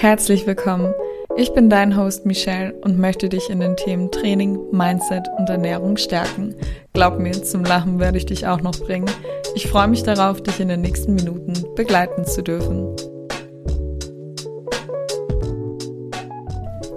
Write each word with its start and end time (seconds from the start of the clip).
Herzlich 0.00 0.46
willkommen. 0.46 0.94
Ich 1.36 1.52
bin 1.54 1.68
dein 1.68 1.96
Host 1.96 2.24
Michelle 2.24 2.72
und 2.82 3.00
möchte 3.00 3.28
dich 3.28 3.50
in 3.50 3.58
den 3.58 3.76
Themen 3.76 4.12
Training, 4.12 4.56
Mindset 4.70 5.26
und 5.36 5.50
Ernährung 5.50 5.96
stärken. 5.96 6.54
Glaub 6.92 7.18
mir, 7.18 7.32
zum 7.42 7.64
Lachen 7.64 7.98
werde 7.98 8.16
ich 8.16 8.24
dich 8.24 8.46
auch 8.46 8.60
noch 8.60 8.78
bringen. 8.78 9.10
Ich 9.56 9.66
freue 9.66 9.88
mich 9.88 10.04
darauf, 10.04 10.40
dich 10.40 10.60
in 10.60 10.68
den 10.68 10.82
nächsten 10.82 11.16
Minuten 11.16 11.52
begleiten 11.74 12.24
zu 12.24 12.44
dürfen. 12.44 12.94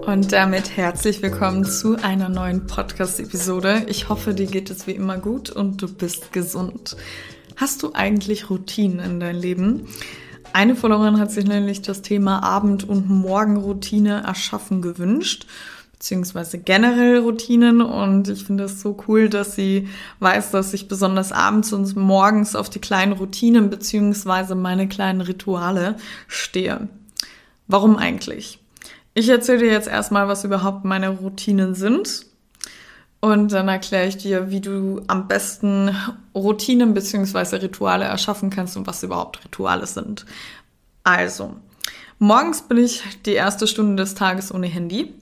Und 0.06 0.32
damit 0.32 0.78
herzlich 0.78 1.24
willkommen 1.24 1.66
zu 1.66 1.96
einer 2.04 2.30
neuen 2.30 2.68
Podcast-Episode. 2.68 3.88
Ich 3.88 4.10
hoffe, 4.10 4.36
dir 4.36 4.46
geht 4.46 4.70
es 4.70 4.86
wie 4.86 4.92
immer 4.92 5.18
gut 5.18 5.50
und 5.50 5.82
du 5.82 5.92
bist 5.92 6.32
gesund. 6.34 6.96
Hast 7.56 7.82
du 7.82 7.94
eigentlich 7.94 8.52
Routinen 8.52 9.00
in 9.00 9.20
deinem 9.20 9.42
Leben? 9.42 9.88
Eine 10.54 10.76
Followerin 10.76 11.20
hat 11.20 11.32
sich 11.32 11.46
nämlich 11.46 11.82
das 11.82 12.02
Thema 12.02 12.44
Abend- 12.44 12.88
und 12.88 13.10
Morgenroutine 13.10 14.24
erschaffen 14.24 14.82
gewünscht, 14.82 15.48
beziehungsweise 15.94 16.60
generell 16.60 17.20
Routinen. 17.20 17.82
Und 17.82 18.28
ich 18.28 18.44
finde 18.44 18.66
es 18.66 18.82
so 18.82 18.98
cool, 19.08 19.30
dass 19.30 19.56
sie 19.56 19.88
weiß, 20.20 20.52
dass 20.52 20.74
ich 20.74 20.88
besonders 20.88 21.32
abends 21.32 21.72
und 21.72 21.96
morgens 21.96 22.56
auf 22.56 22.70
die 22.70 22.80
kleinen 22.80 23.14
Routinen 23.14 23.70
beziehungsweise 23.70 24.56
meine 24.56 24.90
kleinen 24.90 25.22
Rituale 25.22 25.96
stehe. 26.28 26.90
Warum 27.68 27.96
eigentlich? 27.96 28.60
Ich 29.14 29.30
erzähle 29.30 29.60
dir 29.60 29.72
jetzt 29.72 29.88
erstmal, 29.88 30.28
was 30.28 30.44
überhaupt 30.44 30.84
meine 30.84 31.10
Routinen 31.10 31.76
sind 31.76 32.26
und 33.22 33.52
dann 33.52 33.68
erkläre 33.68 34.08
ich 34.08 34.18
dir, 34.18 34.50
wie 34.50 34.62
du 34.62 35.02
am 35.08 35.28
besten 35.28 35.96
Routinen 36.34 36.96
bzw. 36.96 37.58
Rituale 37.58 38.06
erschaffen 38.06 38.50
kannst 38.50 38.76
und 38.76 38.88
was 38.88 39.04
überhaupt 39.04 39.46
Rituale 39.46 39.86
sind. 39.86 40.26
Also, 41.04 41.56
morgens 42.18 42.64
bin 42.64 42.78
ich 42.80 43.04
die 43.26 43.34
erste 43.34 43.68
Stunde 43.68 44.02
des 44.02 44.16
Tages 44.16 44.52
ohne 44.54 44.68
Handy, 44.68 45.14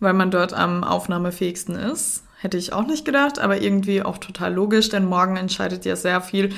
weil 0.00 0.14
man 0.14 0.30
dort 0.30 0.54
am 0.54 0.82
aufnahmefähigsten 0.82 1.76
ist. 1.76 2.24
Hätte 2.40 2.56
ich 2.56 2.72
auch 2.72 2.86
nicht 2.86 3.04
gedacht, 3.04 3.38
aber 3.38 3.60
irgendwie 3.60 4.02
auch 4.02 4.18
total 4.18 4.54
logisch, 4.54 4.88
denn 4.88 5.04
morgen 5.04 5.36
entscheidet 5.36 5.84
ja 5.84 5.96
sehr 5.96 6.22
viel 6.22 6.54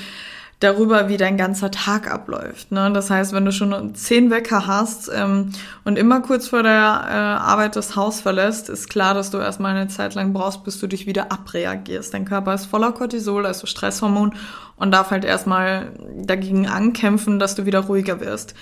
darüber, 0.61 1.09
wie 1.09 1.17
dein 1.17 1.37
ganzer 1.37 1.71
Tag 1.71 2.11
abläuft. 2.11 2.73
Ne? 2.73 2.91
Das 2.93 3.11
heißt, 3.11 3.33
wenn 3.33 3.45
du 3.45 3.53
schon 3.53 3.95
zehn 3.95 4.31
Wecker 4.31 4.67
hast 4.67 5.09
ähm, 5.15 5.53
und 5.85 5.97
immer 5.97 6.21
kurz 6.21 6.49
vor 6.49 6.63
der 6.63 6.73
äh, 6.73 7.13
Arbeit 7.13 7.77
das 7.77 7.95
Haus 7.95 8.21
verlässt, 8.21 8.69
ist 8.69 8.91
klar, 8.91 9.15
dass 9.15 9.31
du 9.31 9.39
erstmal 9.39 9.77
eine 9.77 9.89
Zeit 9.89 10.15
lang 10.15 10.33
brauchst, 10.33 10.65
bis 10.65 10.81
du 10.81 10.89
dich 10.89 11.07
wieder 11.07 11.31
abreagierst. 11.31 12.13
Dein 12.13 12.25
Körper 12.25 12.55
ist 12.55 12.67
voller 12.67 12.93
Cortisol, 12.93 13.47
also 13.47 13.67
Stresshormon, 13.67 14.35
und 14.77 14.91
darf 14.91 15.11
halt 15.11 15.25
erstmal 15.25 15.93
dagegen 16.17 16.67
ankämpfen, 16.67 17.39
dass 17.39 17.55
du 17.55 17.65
wieder 17.65 17.81
ruhiger 17.81 18.21
wirst. 18.21 18.55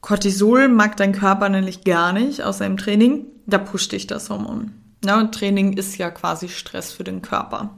Cortisol 0.00 0.68
mag 0.68 0.96
dein 0.96 1.12
Körper 1.12 1.48
nämlich 1.48 1.84
gar 1.84 2.12
nicht, 2.12 2.42
außer 2.42 2.64
im 2.64 2.76
Training. 2.76 3.26
Da 3.46 3.58
pusht 3.58 3.92
dich 3.92 4.06
das 4.06 4.30
Hormon. 4.30 4.72
Ne? 5.04 5.30
Training 5.30 5.74
ist 5.74 5.98
ja 5.98 6.10
quasi 6.10 6.48
Stress 6.48 6.92
für 6.92 7.04
den 7.04 7.22
Körper. 7.22 7.70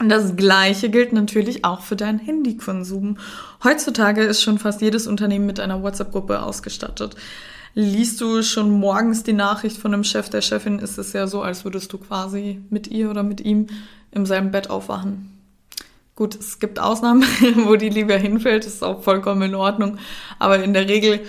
Und 0.00 0.08
das 0.08 0.34
Gleiche 0.34 0.88
gilt 0.88 1.12
natürlich 1.12 1.66
auch 1.66 1.82
für 1.82 1.94
deinen 1.94 2.18
Handykonsum. 2.18 3.18
Heutzutage 3.62 4.22
ist 4.22 4.42
schon 4.42 4.58
fast 4.58 4.80
jedes 4.80 5.06
Unternehmen 5.06 5.44
mit 5.44 5.60
einer 5.60 5.82
WhatsApp-Gruppe 5.82 6.42
ausgestattet. 6.42 7.16
Liest 7.74 8.18
du 8.22 8.42
schon 8.42 8.70
morgens 8.70 9.24
die 9.24 9.34
Nachricht 9.34 9.76
von 9.76 9.92
dem 9.92 10.02
Chef, 10.02 10.30
der 10.30 10.40
Chefin, 10.40 10.78
ist 10.78 10.96
es 10.96 11.12
ja 11.12 11.26
so, 11.26 11.42
als 11.42 11.64
würdest 11.64 11.92
du 11.92 11.98
quasi 11.98 12.62
mit 12.70 12.86
ihr 12.86 13.10
oder 13.10 13.22
mit 13.22 13.42
ihm 13.42 13.66
im 14.10 14.24
selben 14.24 14.50
Bett 14.50 14.70
aufwachen. 14.70 15.38
Gut, 16.16 16.34
es 16.34 16.58
gibt 16.58 16.80
Ausnahmen, 16.80 17.22
wo 17.66 17.76
die 17.76 17.90
lieber 17.90 18.16
hinfällt, 18.16 18.64
ist 18.64 18.82
auch 18.82 19.02
vollkommen 19.02 19.42
in 19.42 19.54
Ordnung. 19.54 19.98
Aber 20.38 20.64
in 20.64 20.72
der 20.72 20.88
Regel 20.88 21.20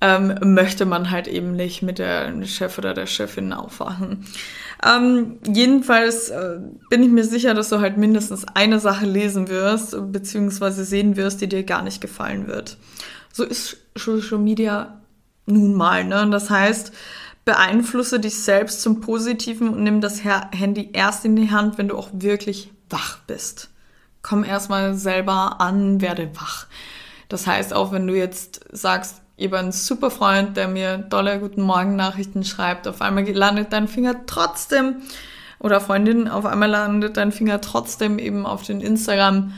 ähm, 0.00 0.34
möchte 0.54 0.86
man 0.86 1.10
halt 1.10 1.28
eben 1.28 1.52
nicht 1.52 1.82
mit 1.82 1.98
der 1.98 2.32
Chef 2.46 2.78
oder 2.78 2.94
der 2.94 3.06
Chefin 3.06 3.52
aufwachen. 3.52 4.24
Ähm, 4.84 5.38
jedenfalls 5.46 6.30
äh, 6.30 6.58
bin 6.88 7.02
ich 7.02 7.10
mir 7.10 7.24
sicher, 7.24 7.52
dass 7.52 7.68
du 7.68 7.80
halt 7.80 7.98
mindestens 7.98 8.46
eine 8.54 8.80
Sache 8.80 9.04
lesen 9.04 9.48
wirst, 9.48 9.94
beziehungsweise 10.12 10.84
sehen 10.84 11.16
wirst, 11.16 11.42
die 11.42 11.48
dir 11.48 11.64
gar 11.64 11.82
nicht 11.82 12.00
gefallen 12.00 12.46
wird. 12.46 12.78
So 13.32 13.44
ist 13.44 13.76
Social 13.94 14.38
Media 14.38 15.00
nun 15.46 15.74
mal, 15.74 16.04
ne? 16.04 16.28
Das 16.30 16.48
heißt, 16.48 16.92
beeinflusse 17.44 18.20
dich 18.20 18.38
selbst 18.38 18.82
zum 18.82 19.00
Positiven 19.00 19.68
und 19.70 19.82
nimm 19.82 20.00
das 20.00 20.22
Handy 20.24 20.90
erst 20.92 21.24
in 21.24 21.36
die 21.36 21.50
Hand, 21.50 21.78
wenn 21.78 21.88
du 21.88 21.96
auch 21.96 22.08
wirklich 22.12 22.70
wach 22.88 23.18
bist. 23.26 23.70
Komm 24.22 24.44
erstmal 24.44 24.94
selber 24.94 25.60
an, 25.60 26.00
werde 26.00 26.30
wach. 26.34 26.66
Das 27.28 27.46
heißt, 27.46 27.72
auch 27.72 27.92
wenn 27.92 28.06
du 28.06 28.16
jetzt 28.16 28.60
sagst, 28.72 29.22
über 29.40 29.58
einen 29.58 29.72
super 29.72 30.10
Freund, 30.10 30.56
der 30.56 30.68
mir 30.68 31.08
tolle 31.08 31.40
Guten 31.40 31.62
Morgen 31.62 31.96
Nachrichten 31.96 32.44
schreibt. 32.44 32.86
Auf 32.86 33.00
einmal 33.00 33.28
landet 33.28 33.72
dein 33.72 33.88
Finger 33.88 34.26
trotzdem 34.26 34.96
oder 35.58 35.80
Freundin, 35.80 36.28
auf 36.28 36.46
einmal 36.46 36.70
landet 36.70 37.16
dein 37.16 37.32
Finger 37.32 37.60
trotzdem 37.60 38.18
eben 38.18 38.46
auf 38.46 38.62
den 38.62 38.80
Instagram 38.80 39.52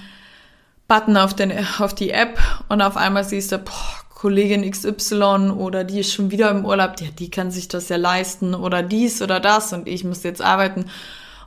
Button 0.88 1.16
auf 1.16 1.34
den 1.34 1.52
auf 1.78 1.94
die 1.94 2.10
App 2.10 2.38
und 2.68 2.82
auf 2.82 2.96
einmal 2.96 3.24
siehst 3.24 3.52
du, 3.52 3.58
boah, 3.58 3.72
Kollegin 4.10 4.70
XY 4.70 5.50
oder 5.56 5.84
die 5.84 6.00
ist 6.00 6.12
schon 6.12 6.30
wieder 6.30 6.50
im 6.50 6.64
Urlaub, 6.64 7.00
ja, 7.00 7.08
die 7.18 7.30
kann 7.30 7.50
sich 7.50 7.66
das 7.66 7.88
ja 7.88 7.96
leisten 7.96 8.54
oder 8.54 8.82
dies 8.82 9.20
oder 9.20 9.40
das 9.40 9.72
und 9.72 9.88
ich 9.88 10.04
muss 10.04 10.22
jetzt 10.22 10.40
arbeiten. 10.42 10.84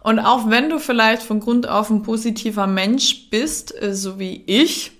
Und 0.02 0.20
auch 0.20 0.50
wenn 0.50 0.70
du 0.70 0.80
vielleicht 0.80 1.24
von 1.24 1.40
Grund 1.40 1.70
auf 1.70 1.90
ein 1.90 2.04
positiver 2.04 2.68
Mensch 2.68 3.30
bist, 3.30 3.82
äh, 3.82 3.96
so 3.96 4.20
wie 4.20 4.44
ich, 4.46 4.92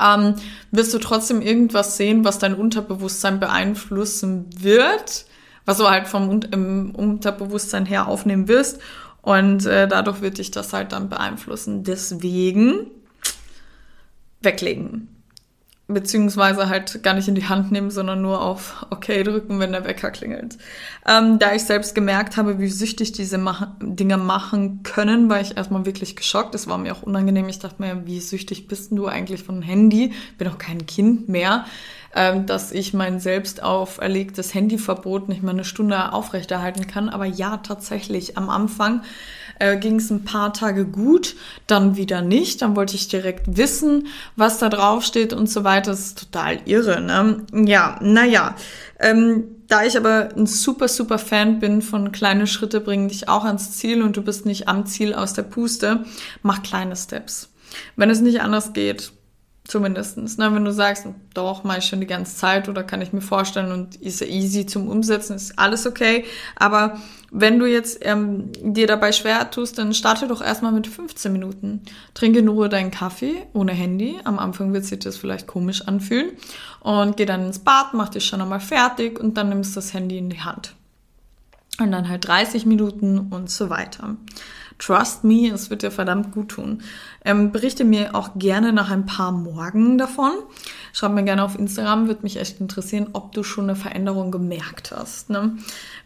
ähm, 0.00 0.34
wirst 0.70 0.94
du 0.94 0.98
trotzdem 0.98 1.40
irgendwas 1.40 1.96
sehen, 1.96 2.24
was 2.24 2.38
dein 2.38 2.54
Unterbewusstsein 2.54 3.40
beeinflussen 3.40 4.46
wird, 4.58 5.26
was 5.64 5.78
du 5.78 5.88
halt 5.88 6.06
vom 6.06 6.40
im 6.52 6.94
Unterbewusstsein 6.94 7.86
her 7.86 8.08
aufnehmen 8.08 8.48
wirst. 8.48 8.80
Und 9.22 9.66
äh, 9.66 9.88
dadurch 9.88 10.20
wird 10.20 10.38
dich 10.38 10.52
das 10.52 10.72
halt 10.72 10.92
dann 10.92 11.08
beeinflussen. 11.08 11.82
Deswegen 11.82 12.90
weglegen 14.40 15.15
beziehungsweise 15.88 16.68
halt 16.68 17.04
gar 17.04 17.14
nicht 17.14 17.28
in 17.28 17.36
die 17.36 17.48
Hand 17.48 17.70
nehmen, 17.70 17.90
sondern 17.90 18.20
nur 18.20 18.42
auf 18.42 18.86
OK 18.90 19.06
drücken, 19.06 19.60
wenn 19.60 19.70
der 19.70 19.84
Wecker 19.84 20.10
klingelt. 20.10 20.58
Ähm, 21.06 21.38
da 21.38 21.54
ich 21.54 21.62
selbst 21.62 21.94
gemerkt 21.94 22.36
habe, 22.36 22.58
wie 22.58 22.68
süchtig 22.68 23.12
diese 23.12 23.38
mach 23.38 23.68
Dinge 23.80 24.16
machen 24.16 24.82
können, 24.82 25.28
war 25.30 25.40
ich 25.40 25.56
erstmal 25.56 25.86
wirklich 25.86 26.16
geschockt. 26.16 26.54
Das 26.54 26.66
war 26.66 26.78
mir 26.78 26.92
auch 26.92 27.02
unangenehm. 27.02 27.48
Ich 27.48 27.60
dachte 27.60 27.80
mir, 27.80 28.04
wie 28.04 28.18
süchtig 28.18 28.66
bist 28.66 28.90
du 28.90 29.06
eigentlich 29.06 29.44
von 29.44 29.62
Handy? 29.62 30.12
Bin 30.38 30.48
auch 30.48 30.58
kein 30.58 30.86
Kind 30.86 31.28
mehr, 31.28 31.66
ähm, 32.16 32.46
dass 32.46 32.72
ich 32.72 32.92
mein 32.92 33.20
selbst 33.20 33.62
auferlegtes 33.62 34.54
Handyverbot 34.54 35.28
nicht 35.28 35.44
mal 35.44 35.52
eine 35.52 35.64
Stunde 35.64 36.12
aufrechterhalten 36.12 36.88
kann. 36.88 37.08
Aber 37.08 37.26
ja, 37.26 37.58
tatsächlich 37.58 38.36
am 38.36 38.50
Anfang 38.50 39.02
äh, 39.58 39.76
ging 39.76 39.96
es 39.96 40.10
ein 40.10 40.24
paar 40.24 40.52
Tage 40.52 40.86
gut, 40.86 41.36
dann 41.66 41.96
wieder 41.96 42.22
nicht. 42.22 42.62
Dann 42.62 42.76
wollte 42.76 42.96
ich 42.96 43.08
direkt 43.08 43.56
wissen, 43.56 44.08
was 44.36 44.58
da 44.58 44.68
drauf 44.68 45.04
steht 45.04 45.32
und 45.32 45.50
so 45.50 45.64
weiter. 45.64 45.90
Das 45.90 46.00
ist 46.00 46.18
total 46.18 46.60
irre, 46.64 47.00
ne? 47.00 47.44
Ja, 47.52 47.98
naja. 48.02 48.56
Ähm, 48.98 49.44
da 49.68 49.84
ich 49.84 49.96
aber 49.96 50.28
ein 50.36 50.46
super, 50.46 50.88
super 50.88 51.18
Fan 51.18 51.58
bin 51.58 51.82
von 51.82 52.12
kleine 52.12 52.46
Schritte 52.46 52.80
bringen 52.80 53.08
dich 53.08 53.28
auch 53.28 53.44
ans 53.44 53.72
Ziel 53.72 54.02
und 54.02 54.16
du 54.16 54.22
bist 54.22 54.46
nicht 54.46 54.68
am 54.68 54.86
Ziel 54.86 55.12
aus 55.12 55.32
der 55.34 55.42
Puste, 55.42 56.04
mach 56.42 56.62
kleine 56.62 56.94
Steps. 56.94 57.50
Wenn 57.96 58.10
es 58.10 58.20
nicht 58.20 58.40
anders 58.40 58.72
geht, 58.72 59.12
zumindestens. 59.66 60.38
Ne? 60.38 60.54
Wenn 60.54 60.64
du 60.64 60.72
sagst, 60.72 61.06
doch, 61.34 61.64
mache 61.64 61.78
ich 61.78 61.86
schon 61.86 62.00
die 62.00 62.06
ganze 62.06 62.36
Zeit 62.36 62.68
oder 62.68 62.84
kann 62.84 63.02
ich 63.02 63.12
mir 63.12 63.20
vorstellen 63.20 63.72
und 63.72 63.96
ist 63.96 64.22
easy 64.22 64.66
zum 64.66 64.88
Umsetzen, 64.88 65.36
ist 65.36 65.58
alles 65.58 65.86
okay. 65.86 66.24
Aber 66.54 66.98
wenn 67.30 67.58
du 67.58 67.66
jetzt 67.66 67.98
ähm, 68.02 68.50
dir 68.62 68.86
dabei 68.86 69.12
schwer 69.12 69.50
tust, 69.50 69.78
dann 69.78 69.94
starte 69.94 70.28
doch 70.28 70.42
erstmal 70.42 70.72
mit 70.72 70.86
15 70.86 71.32
Minuten. 71.32 71.82
Trinke 72.14 72.38
in 72.38 72.48
Ruhe 72.48 72.68
deinen 72.68 72.90
Kaffee 72.90 73.46
ohne 73.52 73.72
Handy. 73.72 74.16
Am 74.24 74.38
Anfang 74.38 74.72
wird 74.72 74.84
sich 74.84 75.00
das 75.00 75.16
vielleicht 75.16 75.46
komisch 75.46 75.82
anfühlen. 75.82 76.30
Und 76.80 77.16
geh 77.16 77.26
dann 77.26 77.46
ins 77.46 77.58
Bad, 77.58 77.94
mach 77.94 78.08
dich 78.08 78.24
schon 78.24 78.40
einmal 78.40 78.60
fertig 78.60 79.18
und 79.18 79.36
dann 79.36 79.48
nimmst 79.48 79.72
du 79.72 79.80
das 79.80 79.92
Handy 79.92 80.18
in 80.18 80.30
die 80.30 80.40
Hand. 80.40 80.74
Und 81.78 81.92
dann 81.92 82.08
halt 82.08 82.26
30 82.26 82.64
Minuten 82.64 83.18
und 83.30 83.50
so 83.50 83.68
weiter. 83.68 84.16
Trust 84.78 85.24
me, 85.24 85.48
es 85.48 85.70
wird 85.70 85.82
dir 85.82 85.90
verdammt 85.90 86.32
gut 86.32 86.50
tun. 86.50 86.82
Ähm, 87.24 87.50
berichte 87.50 87.84
mir 87.84 88.14
auch 88.14 88.30
gerne 88.36 88.72
nach 88.72 88.90
ein 88.90 89.06
paar 89.06 89.32
Morgen 89.32 89.96
davon. 89.96 90.32
Schreib 90.92 91.12
mir 91.12 91.24
gerne 91.24 91.42
auf 91.42 91.58
Instagram, 91.58 92.08
würde 92.08 92.22
mich 92.22 92.38
echt 92.38 92.60
interessieren, 92.60 93.08
ob 93.12 93.32
du 93.32 93.42
schon 93.42 93.64
eine 93.64 93.76
Veränderung 93.76 94.30
gemerkt 94.30 94.92
hast. 94.94 95.30
Ne? 95.30 95.56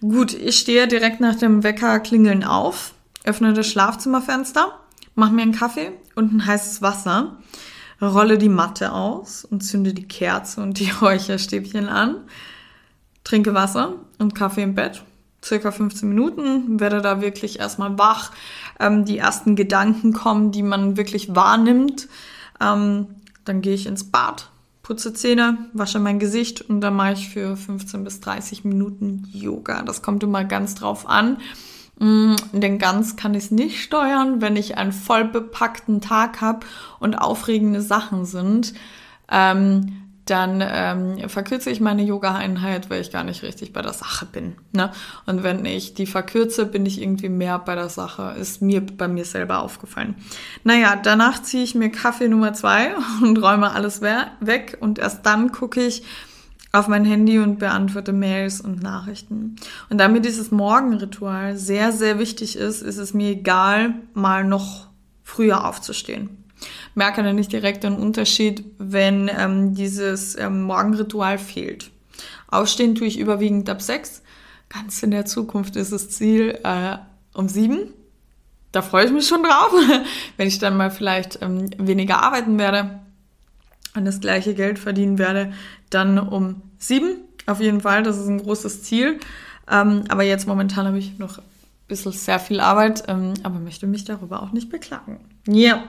Gut, 0.01 0.35
ich 0.35 0.59
stehe 0.59 0.87
direkt 0.87 1.21
nach 1.21 1.35
dem 1.35 1.65
Wecker 1.65 1.99
klingeln 2.01 2.45
auf, 2.45 2.95
öffne 3.25 3.53
das 3.55 3.67
Schlafzimmerfenster, 3.67 4.79
mache 5.17 5.33
mir 5.33 5.43
einen 5.43 5.53
Kaffee 5.53 5.93
und 6.15 6.33
ein 6.33 6.47
heißes 6.47 6.81
Wasser, 6.81 7.39
rolle 8.01 8.39
die 8.39 8.49
Matte 8.49 8.93
aus 8.93 9.45
und 9.45 9.63
zünde 9.63 9.95
die 9.95 10.07
Kerze 10.07 10.63
und 10.63 10.79
die 10.79 10.91
Räucherstäbchen 11.01 11.89
an, 11.89 12.19
trinke 13.25 13.53
Wasser 13.53 13.97
und 14.19 14.37
Kaffee 14.37 14.63
im 14.63 14.77
Bett 14.77 15.03
circa 15.45 15.71
15 15.71 16.09
Minuten, 16.09 16.81
werde 16.81 17.01
da 17.01 17.21
wirklich 17.21 17.59
erstmal 17.59 17.99
wach, 17.99 18.33
ähm, 18.79 19.05
die 19.05 19.19
ersten 19.19 19.57
Gedanken 19.57 20.13
kommen, 20.13 20.53
die 20.53 20.63
man 20.63 20.97
wirklich 20.97 21.35
wahrnimmt. 21.35 22.09
Ähm, 22.61 23.07
dann 23.45 23.63
gehe 23.63 23.75
ich 23.75 23.87
ins 23.87 24.05
Bad, 24.05 24.51
putze 24.83 25.13
Zähne, 25.15 25.59
wasche 25.73 25.99
mein 25.99 26.19
Gesicht 26.19 26.63
und 26.63 26.81
dann 26.81 26.95
mache 26.95 27.13
ich 27.13 27.29
für 27.31 27.57
15 27.57 28.05
bis 28.05 28.21
30 28.21 28.65
Minuten 28.65 29.29
Yoga. 29.33 29.83
Das 29.83 30.03
kommt 30.03 30.23
immer 30.23 30.45
ganz 30.45 30.75
drauf 30.75 31.09
an. 31.09 31.39
Mm, 31.99 32.35
denn 32.53 32.79
ganz 32.79 33.17
kann 33.17 33.35
ich 33.35 33.45
es 33.45 33.51
nicht 33.51 33.83
steuern, 33.83 34.41
wenn 34.41 34.57
ich 34.57 34.79
einen 34.79 34.93
voll 34.93 35.25
bepackten 35.25 36.01
Tag 36.01 36.41
habe 36.41 36.67
und 36.99 37.15
aufregende 37.15 37.83
Sachen 37.83 38.25
sind. 38.25 38.73
Ähm, 39.31 40.10
dann 40.25 40.63
ähm, 40.65 41.29
verkürze 41.29 41.71
ich 41.71 41.81
meine 41.81 42.03
Yoga-Einheit, 42.03 42.89
weil 42.91 43.01
ich 43.01 43.11
gar 43.11 43.25
nicht 43.25 43.43
richtig 43.43 43.73
bei 43.73 43.83
der 43.83 43.93
Sache 43.93 44.27
bin. 44.27 44.55
Ne? 44.73 44.93
Und 45.27 45.43
wenn 45.43 45.65
ich 45.65 45.95
die 45.95 46.07
verkürze, 46.07 46.67
bin 46.67 46.87
ich 46.87 47.01
irgendwie 47.01 47.29
mehr 47.29 47.59
bei 47.59 47.75
der 47.75 47.89
Sache. 47.89 48.35
Ist 48.39 48.63
mir 48.63 48.81
bei 48.81 49.09
mir 49.09 49.25
selber 49.25 49.61
aufgefallen. 49.61 50.15
Naja, 50.63 50.97
danach 51.03 51.43
ziehe 51.43 51.65
ich 51.65 51.75
mir 51.75 51.91
Kaffee 51.91 52.29
Nummer 52.29 52.53
zwei 52.53 52.95
und 53.23 53.43
räume 53.43 53.73
alles 53.73 54.03
weg 54.03 54.79
und 54.81 54.99
erst 54.99 55.27
dann 55.27 55.53
gucke 55.53 55.81
ich 55.81 56.05
auf 56.73 56.87
mein 56.87 57.05
Handy 57.05 57.41
und 57.41 57.59
beantworte 57.59 58.13
Mails 58.13 58.61
und 58.61 58.81
Nachrichten. 58.81 59.57
Und 59.89 59.99
da 59.99 60.07
mir 60.07 60.21
dieses 60.21 60.53
Morgenritual 60.53 61.57
sehr, 61.57 61.91
sehr 61.91 62.21
wichtig 62.21 62.57
ist, 62.57 62.83
ist 62.83 62.99
es 62.99 63.13
mir 63.13 63.31
egal, 63.31 63.95
mal 64.15 64.45
noch 64.45 64.87
früher 65.25 65.67
aufzustehen 65.67 66.41
merke 66.95 67.23
dann 67.23 67.37
nicht 67.37 67.53
direkt 67.53 67.85
einen 67.85 67.97
Unterschied, 67.97 68.65
wenn 68.79 69.31
ähm, 69.37 69.75
dieses 69.75 70.37
ähm, 70.39 70.63
Morgenritual 70.63 71.39
fehlt. 71.39 71.91
Aufstehen 72.49 72.95
tue 72.95 73.07
ich 73.07 73.19
überwiegend 73.19 73.69
ab 73.71 73.81
sechs. 73.83 74.23
Ganz 74.69 75.03
in 75.03 75.11
der 75.11 75.25
Zukunft 75.25 75.77
ist 75.77 75.93
das 75.93 76.11
Ziel 76.11 76.59
äh, 76.63 76.97
um 77.35 77.49
sieben. 77.49 77.95
Da 78.73 78.83
freue 78.83 79.07
ich 79.07 79.13
mich 79.13 79.27
schon 79.27 79.43
drauf, 79.43 79.73
wenn 80.37 80.49
ich 80.49 80.59
dann 80.59 80.77
mal 80.77 80.91
vielleicht 80.91 81.43
ähm, 81.43 81.71
weniger 81.79 82.23
arbeiten 82.23 82.59
werde 82.59 83.01
und 83.97 84.05
das 84.05 84.21
gleiche 84.21 84.55
Geld 84.55 84.79
verdienen 84.79 85.19
werde, 85.19 85.53
dann 85.91 86.19
um 86.19 86.63
sieben. 86.79 87.17
Auf 87.47 87.61
jeden 87.61 87.81
Fall, 87.81 88.03
das 88.03 88.19
ist 88.19 88.29
ein 88.29 88.43
großes 88.43 88.85
Ziel. 88.85 89.19
Ähm, 89.69 90.05
aber 90.09 90.23
jetzt 90.23 90.47
momentan 90.47 90.87
habe 90.87 90.99
ich 90.99 91.19
noch 91.19 91.41
bisschen 91.91 92.13
sehr 92.13 92.41
viel 92.41 92.61
Arbeit, 92.61 93.05
ähm, 93.09 93.35
aber 93.43 93.59
möchte 93.59 93.87
mich 93.87 94.05
darüber 94.05 94.43
auch 94.43 94.53
nicht 94.53 94.71
beklagen. 94.71 95.21
Ja, 95.47 95.85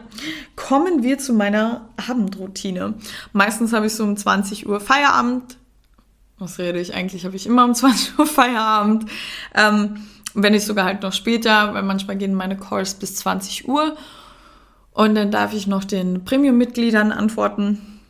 kommen 0.57 1.03
wir 1.03 1.18
zu 1.18 1.33
meiner 1.33 1.88
Abendroutine. 2.09 2.95
Meistens 3.31 3.71
habe 3.71 3.86
ich 3.86 3.95
so 3.95 4.03
um 4.03 4.18
20 4.18 4.68
Uhr 4.68 4.81
Feierabend. 4.81 5.57
Was 6.38 6.59
rede 6.59 6.81
ich 6.81 6.94
eigentlich? 6.94 7.24
Habe 7.24 7.38
ich 7.38 7.48
immer 7.48 7.63
um 7.63 7.74
20 7.75 8.19
Uhr 8.19 8.27
Feierabend. 8.27 9.06
Ähm, 9.56 10.07
wenn 10.33 10.53
nicht 10.53 10.65
sogar 10.65 10.86
halt 10.86 11.01
noch 11.01 11.13
später, 11.13 11.74
weil 11.74 11.83
manchmal 11.83 12.18
gehen 12.18 12.33
meine 12.33 12.57
Calls 12.57 12.95
bis 12.95 13.15
20 13.15 13.68
Uhr. 13.68 13.95
Und 14.92 15.15
dann 15.15 15.31
darf 15.31 15.53
ich 15.53 15.68
noch 15.68 15.86
den 15.86 16.25
Premium-Mitgliedern 16.25 17.12
antworten 17.12 18.01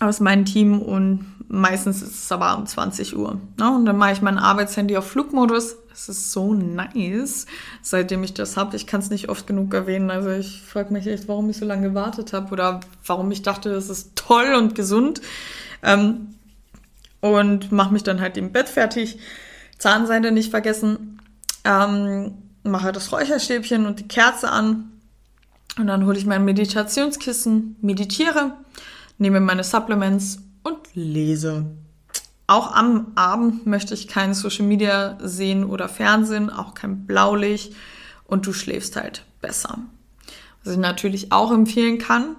aus 0.00 0.20
meinem 0.20 0.44
Team 0.44 0.80
und 0.80 1.31
meistens 1.52 2.00
ist 2.00 2.24
es 2.24 2.32
aber 2.32 2.56
um 2.56 2.66
20 2.66 3.14
Uhr. 3.14 3.38
Ne? 3.58 3.70
Und 3.70 3.84
dann 3.84 3.98
mache 3.98 4.12
ich 4.12 4.22
mein 4.22 4.38
Arbeitshandy 4.38 4.96
auf 4.96 5.06
Flugmodus. 5.06 5.76
Das 5.90 6.08
ist 6.08 6.32
so 6.32 6.54
nice, 6.54 7.46
seitdem 7.82 8.24
ich 8.24 8.32
das 8.32 8.56
habe. 8.56 8.74
Ich 8.74 8.86
kann 8.86 9.00
es 9.00 9.10
nicht 9.10 9.28
oft 9.28 9.46
genug 9.46 9.74
erwähnen. 9.74 10.10
Also 10.10 10.30
ich 10.30 10.62
frage 10.62 10.94
mich 10.94 11.06
echt, 11.06 11.28
warum 11.28 11.50
ich 11.50 11.58
so 11.58 11.66
lange 11.66 11.90
gewartet 11.90 12.32
habe 12.32 12.50
oder 12.52 12.80
warum 13.04 13.30
ich 13.30 13.42
dachte, 13.42 13.70
das 13.70 13.90
ist 13.90 14.16
toll 14.16 14.54
und 14.56 14.74
gesund. 14.74 15.20
Ähm, 15.82 16.34
und 17.20 17.70
mache 17.70 17.92
mich 17.92 18.02
dann 18.02 18.22
halt 18.22 18.38
im 18.38 18.50
Bett 18.50 18.70
fertig. 18.70 19.18
Zahnseide 19.76 20.32
nicht 20.32 20.50
vergessen. 20.50 21.20
Ähm, 21.64 22.32
mache 22.62 22.92
das 22.92 23.12
Räucherstäbchen 23.12 23.84
und 23.84 24.00
die 24.00 24.08
Kerze 24.08 24.50
an. 24.50 24.90
Und 25.78 25.86
dann 25.86 26.06
hole 26.06 26.16
ich 26.16 26.24
mein 26.24 26.46
Meditationskissen, 26.46 27.76
meditiere, 27.82 28.52
nehme 29.18 29.40
meine 29.40 29.64
Supplements 29.64 30.38
und 30.62 30.78
lese. 30.94 31.66
Auch 32.46 32.72
am 32.74 33.12
Abend 33.14 33.66
möchte 33.66 33.94
ich 33.94 34.08
kein 34.08 34.34
Social 34.34 34.66
Media 34.66 35.16
sehen 35.20 35.64
oder 35.64 35.88
Fernsehen, 35.88 36.50
auch 36.50 36.74
kein 36.74 37.06
Blaulicht 37.06 37.74
und 38.26 38.46
du 38.46 38.52
schläfst 38.52 38.96
halt 38.96 39.24
besser. 39.40 39.78
Was 40.64 40.74
ich 40.74 40.78
natürlich 40.78 41.32
auch 41.32 41.52
empfehlen 41.52 41.98
kann, 41.98 42.36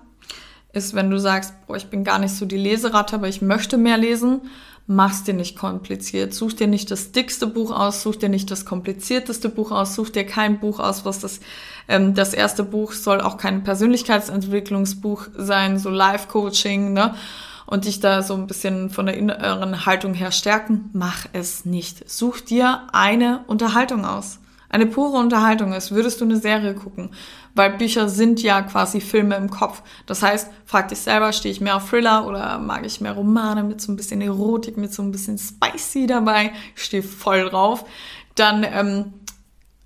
ist, 0.72 0.94
wenn 0.94 1.10
du 1.10 1.20
sagst, 1.20 1.54
boah, 1.68 1.78
ich 1.78 1.88
bin 1.88 2.04
gar 2.04 2.20
nicht 2.20 2.36
so 2.36 2.46
die 2.46 2.58
Leseratte, 2.58 3.16
aber 3.16 3.28
ich 3.28 3.42
möchte 3.42 3.78
mehr 3.78 3.98
lesen, 3.98 4.42
mach's 4.88 5.24
dir 5.24 5.34
nicht 5.34 5.58
kompliziert. 5.58 6.34
Such 6.34 6.54
dir 6.54 6.68
nicht 6.68 6.92
das 6.92 7.12
dickste 7.12 7.48
Buch 7.48 7.72
aus, 7.72 8.02
such 8.02 8.18
dir 8.18 8.30
nicht 8.30 8.52
das 8.52 8.66
komplizierteste 8.66 9.50
Buch 9.50 9.72
aus, 9.72 9.96
such 9.96 10.10
dir 10.10 10.26
kein 10.26 10.60
Buch 10.60 10.80
aus, 10.80 11.06
was 11.06 11.20
das, 11.20 11.40
ähm, 11.88 12.14
das 12.16 12.34
erste 12.34 12.64
Buch 12.64 12.92
soll 12.92 13.22
auch 13.22 13.38
kein 13.38 13.64
Persönlichkeitsentwicklungsbuch 13.64 15.28
sein, 15.38 15.80
so 15.80 15.90
Life-Coaching, 15.90 16.94
ne? 16.94 17.16
Und 17.66 17.86
dich 17.86 18.00
da 18.00 18.22
so 18.22 18.34
ein 18.34 18.48
bisschen 18.48 18.90
von 18.90 19.06
der 19.06 19.18
inneren 19.18 19.86
Haltung 19.86 20.14
her 20.14 20.32
stärken, 20.32 20.90
mach 20.94 21.26
es 21.34 21.66
nicht. 21.66 22.10
Such 22.10 22.42
dir 22.42 22.84
eine 22.92 23.44
Unterhaltung 23.48 24.06
aus. 24.06 24.40
Eine 24.70 24.88
pure 24.88 25.20
Unterhaltung 25.20 25.72
ist, 25.74 25.92
würdest 25.92 26.20
du 26.20 26.26
eine 26.26 26.38
Serie 26.38 26.74
gucken. 26.74 27.12
Weil 27.54 27.78
Bücher 27.78 28.10
sind 28.10 28.42
ja 28.42 28.64
quasi 28.64 29.02
Filme 29.02 29.36
im 29.36 29.52
Kopf. 29.52 29.84
Das 30.08 30.24
heißt, 30.24 30.50
frag 30.66 30.88
dich 30.88 30.98
selber, 30.98 31.32
stehe 31.32 31.52
ich 31.52 31.62
mehr 31.62 31.76
auf 31.76 31.88
Thriller 31.88 32.26
oder 32.26 32.58
mag 32.58 32.84
ich 32.84 33.00
mehr 33.00 33.12
Romane 33.12 33.64
mit 33.64 33.82
so 33.82 33.92
ein 33.92 33.96
bisschen 33.96 34.22
Erotik, 34.22 34.76
mit 34.76 34.92
so 34.92 35.04
ein 35.04 35.12
bisschen 35.12 35.38
Spicy 35.38 36.08
dabei? 36.08 36.54
Ich 36.76 36.84
stehe 36.84 37.04
voll 37.04 37.52
drauf. 37.52 37.86
Dann 38.34 38.66
ähm, 38.68 39.14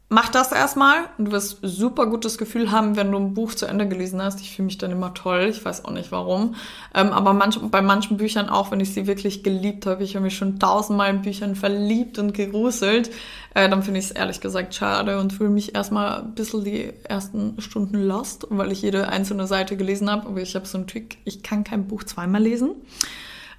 mach 0.10 0.30
das 0.30 0.54
erstmal 0.54 1.10
und 1.18 1.26
du 1.26 1.32
wirst 1.34 1.60
super 1.62 2.06
gutes 2.06 2.38
Gefühl 2.38 2.72
haben, 2.72 2.96
wenn 2.96 3.12
du 3.12 3.18
ein 3.18 3.34
Buch 3.34 3.54
zu 3.54 3.66
Ende 3.66 3.88
gelesen 3.88 4.22
hast. 4.22 4.40
Ich 4.40 4.56
fühle 4.56 4.68
mich 4.68 4.78
dann 4.78 4.92
immer 4.92 5.14
toll, 5.14 5.48
ich 5.50 5.64
weiß 5.64 5.84
auch 5.84 5.92
nicht 5.92 6.12
warum. 6.14 6.56
Ähm, 6.94 7.10
aber 7.10 7.34
manch, 7.34 7.60
bei 7.60 7.82
manchen 7.82 8.16
Büchern 8.16 8.48
auch, 8.48 8.72
wenn 8.72 8.80
ich 8.80 8.94
sie 8.94 9.06
wirklich 9.06 9.44
geliebt 9.44 9.86
habe, 9.86 10.04
ich 10.04 10.16
habe 10.16 10.24
mich 10.24 10.38
schon 10.38 10.60
tausendmal 10.60 11.10
in 11.10 11.22
Büchern 11.24 11.56
verliebt 11.56 12.20
und 12.20 12.34
geruselt, 12.34 13.10
äh, 13.54 13.68
dann 13.70 13.84
finde 13.84 14.00
ich 14.00 14.06
es 14.06 14.12
ehrlich 14.12 14.40
gesagt 14.40 14.74
schade 14.74 15.20
und 15.20 15.34
fühle 15.34 15.50
mich 15.50 15.76
erstmal 15.76 16.22
ein 16.22 16.36
bisschen 16.36 16.64
die 16.64 16.94
ersten 17.04 17.60
Stunden 17.60 18.02
lost, 18.02 18.48
weil 18.50 18.72
ich 18.72 18.82
jede 18.82 19.10
einzelne 19.10 19.46
Seite 19.46 19.76
gelesen 19.76 20.10
habe. 20.10 20.28
Aber 20.28 20.40
ich 20.40 20.56
habe 20.56 20.66
so 20.66 20.78
einen 20.78 20.88
Trick, 20.88 21.18
ich 21.26 21.44
kann 21.44 21.66
kein 21.66 21.88
Buch 21.88 22.06
zweimal 22.06 22.42
lesen. 22.42 22.76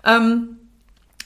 Ähm, 0.02 0.57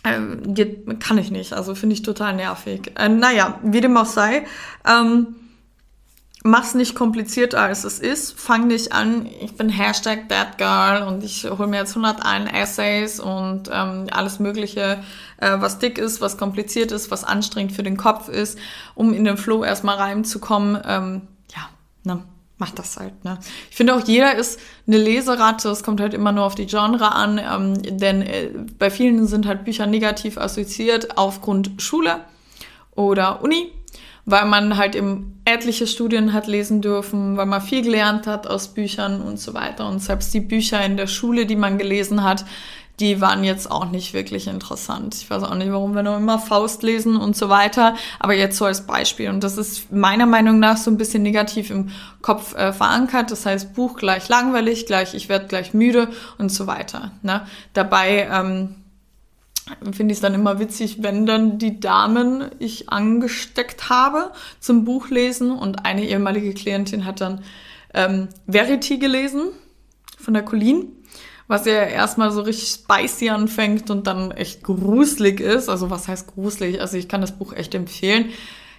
ähm, 0.04 0.54
geht, 0.54 1.00
kann 1.00 1.18
ich 1.18 1.30
nicht, 1.30 1.52
also 1.52 1.74
finde 1.74 1.94
ich 1.94 2.02
total 2.02 2.34
nervig. 2.34 2.92
Äh, 2.98 3.08
naja, 3.08 3.58
wie 3.62 3.80
dem 3.80 3.96
auch 3.96 4.06
sei, 4.06 4.46
ähm, 4.86 5.36
mach's 6.44 6.74
nicht 6.74 6.94
komplizierter 6.94 7.60
als 7.60 7.84
es 7.84 7.98
ist. 8.00 8.38
Fang 8.38 8.66
nicht 8.66 8.92
an, 8.92 9.26
ich 9.40 9.54
bin 9.54 9.68
Hashtag 9.68 10.28
That 10.28 10.58
Girl 10.58 11.06
und 11.06 11.22
ich 11.22 11.44
hole 11.44 11.68
mir 11.68 11.78
jetzt 11.78 11.96
101 11.96 12.50
Essays 12.52 13.20
und 13.20 13.70
ähm, 13.72 14.06
alles 14.10 14.40
Mögliche, 14.40 15.02
äh, 15.38 15.56
was 15.60 15.78
dick 15.78 15.98
ist, 15.98 16.20
was 16.20 16.36
kompliziert 16.36 16.90
ist, 16.90 17.10
was 17.10 17.24
anstrengend 17.24 17.72
für 17.72 17.84
den 17.84 17.96
Kopf 17.96 18.28
ist, 18.28 18.58
um 18.94 19.12
in 19.14 19.24
den 19.24 19.36
Flow 19.36 19.64
erstmal 19.64 19.96
reinzukommen. 19.96 20.80
Ähm, 20.84 21.22
ja, 21.54 21.68
ne? 22.02 22.24
Macht 22.62 22.78
das 22.78 22.96
halt. 22.96 23.24
Ne? 23.24 23.40
Ich 23.70 23.76
finde 23.76 23.92
auch, 23.96 24.06
jeder 24.06 24.36
ist 24.36 24.60
eine 24.86 24.96
Leseratte. 24.96 25.68
Es 25.68 25.82
kommt 25.82 26.00
halt 26.00 26.14
immer 26.14 26.30
nur 26.30 26.44
auf 26.44 26.54
die 26.54 26.66
Genre 26.66 27.10
an, 27.10 27.38
ähm, 27.38 27.98
denn 27.98 28.22
äh, 28.22 28.50
bei 28.78 28.88
vielen 28.88 29.26
sind 29.26 29.46
halt 29.46 29.64
Bücher 29.64 29.88
negativ 29.88 30.38
assoziiert 30.38 31.18
aufgrund 31.18 31.82
Schule 31.82 32.20
oder 32.94 33.42
Uni, 33.42 33.72
weil 34.26 34.44
man 34.44 34.76
halt 34.76 34.94
eben 34.94 35.42
etliche 35.44 35.88
Studien 35.88 36.32
hat 36.32 36.46
lesen 36.46 36.82
dürfen, 36.82 37.36
weil 37.36 37.46
man 37.46 37.60
viel 37.60 37.82
gelernt 37.82 38.28
hat 38.28 38.46
aus 38.46 38.68
Büchern 38.68 39.22
und 39.22 39.40
so 39.40 39.54
weiter. 39.54 39.88
Und 39.88 39.98
selbst 39.98 40.32
die 40.32 40.40
Bücher 40.40 40.84
in 40.84 40.96
der 40.96 41.08
Schule, 41.08 41.46
die 41.46 41.56
man 41.56 41.78
gelesen 41.78 42.22
hat, 42.22 42.44
die 43.02 43.20
waren 43.20 43.42
jetzt 43.42 43.68
auch 43.68 43.90
nicht 43.90 44.14
wirklich 44.14 44.46
interessant. 44.46 45.16
Ich 45.16 45.28
weiß 45.28 45.42
auch 45.42 45.56
nicht, 45.56 45.72
warum 45.72 45.96
wir 45.96 46.04
noch 46.04 46.16
immer 46.16 46.38
Faust 46.38 46.84
lesen 46.84 47.16
und 47.16 47.36
so 47.36 47.48
weiter. 47.48 47.96
Aber 48.20 48.32
jetzt 48.32 48.56
so 48.56 48.64
als 48.64 48.86
Beispiel. 48.86 49.28
Und 49.28 49.42
das 49.42 49.58
ist 49.58 49.90
meiner 49.90 50.24
Meinung 50.24 50.60
nach 50.60 50.76
so 50.76 50.88
ein 50.88 50.96
bisschen 50.96 51.24
negativ 51.24 51.70
im 51.70 51.90
Kopf 52.22 52.54
äh, 52.54 52.72
verankert. 52.72 53.32
Das 53.32 53.44
heißt, 53.44 53.74
Buch 53.74 53.96
gleich 53.96 54.28
langweilig, 54.28 54.86
gleich 54.86 55.14
ich 55.14 55.28
werde 55.28 55.48
gleich 55.48 55.74
müde 55.74 56.10
und 56.38 56.50
so 56.50 56.68
weiter. 56.68 57.10
Ne? 57.22 57.44
Dabei 57.72 58.28
ähm, 58.32 58.76
finde 59.90 60.12
ich 60.12 60.18
es 60.18 60.22
dann 60.22 60.34
immer 60.34 60.60
witzig, 60.60 61.02
wenn 61.02 61.26
dann 61.26 61.58
die 61.58 61.80
Damen 61.80 62.52
ich 62.60 62.88
angesteckt 62.88 63.90
habe 63.90 64.30
zum 64.60 64.84
Buchlesen 64.84 65.50
und 65.50 65.84
eine 65.84 66.04
ehemalige 66.04 66.54
Klientin 66.54 67.04
hat 67.04 67.20
dann 67.20 67.42
ähm, 67.94 68.28
Verity 68.46 68.98
gelesen 68.98 69.48
von 70.20 70.34
der 70.34 70.44
Colleen 70.44 71.01
was 71.52 71.66
ja 71.66 71.74
erstmal 71.74 72.32
so 72.32 72.40
richtig 72.40 72.70
spicy 72.70 73.28
anfängt 73.28 73.90
und 73.90 74.06
dann 74.06 74.30
echt 74.30 74.62
gruselig 74.62 75.38
ist. 75.38 75.68
Also 75.68 75.90
was 75.90 76.08
heißt 76.08 76.34
gruselig? 76.34 76.80
Also 76.80 76.96
ich 76.96 77.08
kann 77.08 77.20
das 77.20 77.32
Buch 77.32 77.52
echt 77.52 77.74
empfehlen. 77.74 78.30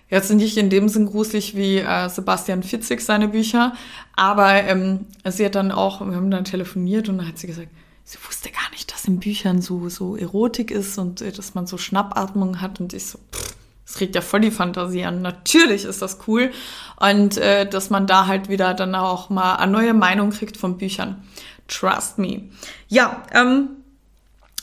Jetzt 0.10 0.32
nicht 0.32 0.58
in 0.58 0.70
dem 0.70 0.90
Sinn 0.90 1.06
gruselig 1.06 1.56
wie 1.56 1.78
äh, 1.78 2.10
Sebastian 2.10 2.64
Fitzig 2.64 3.02
seine 3.02 3.28
Bücher, 3.28 3.74
aber 4.16 4.56
ähm, 4.64 5.06
sie 5.24 5.46
hat 5.46 5.56
dann 5.56 5.72
auch, 5.72 6.02
wir 6.02 6.16
haben 6.16 6.30
dann 6.30 6.46
telefoniert 6.46 7.10
und 7.10 7.20
dann 7.20 7.28
hat 7.28 7.40
sie 7.40 7.48
gesagt, 7.48 7.70
sie 8.04 8.18
wusste 8.28 8.50
gar 8.50 8.70
nicht, 8.72 8.92
dass 8.92 9.06
in 9.06 9.20
Büchern 9.20 9.62
so, 9.62 9.90
so 9.90 10.16
Erotik 10.16 10.72
ist 10.72 10.98
und 10.98 11.22
äh, 11.22 11.32
dass 11.32 11.56
man 11.56 11.68
so 11.68 11.78
Schnappatmung 11.78 12.60
hat 12.60 12.80
und 12.80 12.94
ich 12.94 13.06
so, 13.06 13.20
pff, 13.32 13.56
das 13.86 14.02
regt 14.02 14.16
ja 14.16 14.22
voll 14.22 14.42
die 14.42 14.52
Fantasie 14.52 15.04
an. 15.04 15.22
Natürlich 15.22 15.86
ist 15.86 16.02
das 16.02 16.20
cool 16.28 16.52
und 17.00 17.38
äh, 17.38 17.68
dass 17.68 17.90
man 17.90 18.08
da 18.08 18.28
halt 18.28 18.50
wieder 18.50 18.74
dann 18.74 18.96
auch 18.96 19.30
mal 19.30 19.56
eine 19.56 19.72
neue 19.72 19.94
Meinung 19.94 20.32
kriegt 20.32 20.58
von 20.58 20.78
Büchern. 20.78 21.24
Trust 21.68 22.20
me. 22.20 22.50
Ja, 22.88 23.24
ähm, 23.34 23.70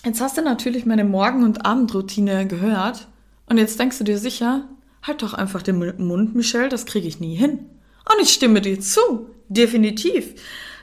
Jetzt 0.05 0.23
hast 0.23 0.39
du 0.39 0.43
natürlich 0.43 0.87
meine 0.87 1.05
Morgen- 1.05 1.45
und 1.45 1.67
Abendroutine 1.67 2.47
gehört 2.47 3.07
und 3.47 3.59
jetzt 3.59 3.79
denkst 3.79 3.99
du 3.99 4.05
dir 4.05 4.17
sicher, 4.17 4.65
halt 5.03 5.23
doch 5.23 5.35
einfach 5.35 5.61
den 5.63 5.77
Mund, 5.99 6.35
Michelle, 6.35 6.71
das 6.71 6.87
kriege 6.87 7.07
ich 7.07 7.21
nie 7.21 7.35
hin. 7.35 7.67
Und 8.07 8.23
ich 8.23 8.33
stimme 8.33 8.63
dir 8.63 8.81
zu, 8.81 9.27
definitiv. 9.51 10.35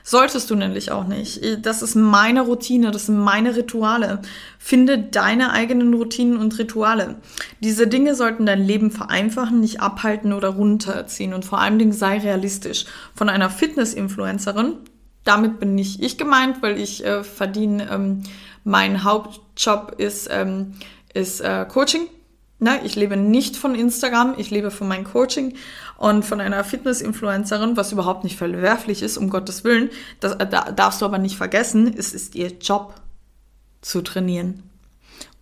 Solltest 0.04 0.50
du 0.50 0.54
nämlich 0.54 0.92
auch 0.92 1.06
nicht. 1.06 1.40
Das 1.66 1.82
ist 1.82 1.96
meine 1.96 2.42
Routine, 2.42 2.92
das 2.92 3.06
sind 3.06 3.18
meine 3.18 3.56
Rituale. 3.56 4.22
Finde 4.58 4.98
deine 4.98 5.52
eigenen 5.52 5.92
Routinen 5.92 6.38
und 6.38 6.56
Rituale. 6.58 7.16
Diese 7.60 7.88
Dinge 7.88 8.14
sollten 8.14 8.46
dein 8.46 8.64
Leben 8.64 8.92
vereinfachen, 8.92 9.58
nicht 9.60 9.80
abhalten 9.80 10.32
oder 10.32 10.50
runterziehen. 10.50 11.34
Und 11.34 11.44
vor 11.44 11.58
allen 11.58 11.78
Dingen 11.78 11.92
sei 11.92 12.18
realistisch. 12.18 12.86
Von 13.14 13.28
einer 13.28 13.50
Fitness-Influencerin, 13.50 14.76
damit 15.28 15.60
bin 15.60 15.74
nicht 15.74 16.02
ich 16.02 16.16
gemeint, 16.16 16.62
weil 16.62 16.78
ich 16.78 17.04
äh, 17.04 17.22
verdiene, 17.22 17.88
ähm, 17.90 18.22
mein 18.64 19.04
Hauptjob 19.04 19.94
ist, 19.98 20.28
ähm, 20.30 20.74
ist 21.12 21.40
äh, 21.40 21.66
Coaching. 21.68 22.08
Ne? 22.60 22.80
Ich 22.84 22.96
lebe 22.96 23.16
nicht 23.16 23.56
von 23.56 23.74
Instagram, 23.74 24.34
ich 24.36 24.50
lebe 24.50 24.70
von 24.70 24.88
meinem 24.88 25.04
Coaching 25.04 25.54
und 25.96 26.24
von 26.24 26.40
einer 26.40 26.64
Fitness-Influencerin, 26.64 27.76
was 27.76 27.92
überhaupt 27.92 28.24
nicht 28.24 28.36
verwerflich 28.36 29.02
ist, 29.02 29.16
um 29.16 29.30
Gottes 29.30 29.64
Willen. 29.64 29.90
Das 30.20 30.32
äh, 30.34 30.46
da 30.46 30.72
darfst 30.72 31.02
du 31.02 31.04
aber 31.04 31.18
nicht 31.18 31.36
vergessen, 31.36 31.94
es 31.96 32.14
ist 32.14 32.34
ihr 32.34 32.52
Job 32.58 32.94
zu 33.80 34.02
trainieren. 34.02 34.62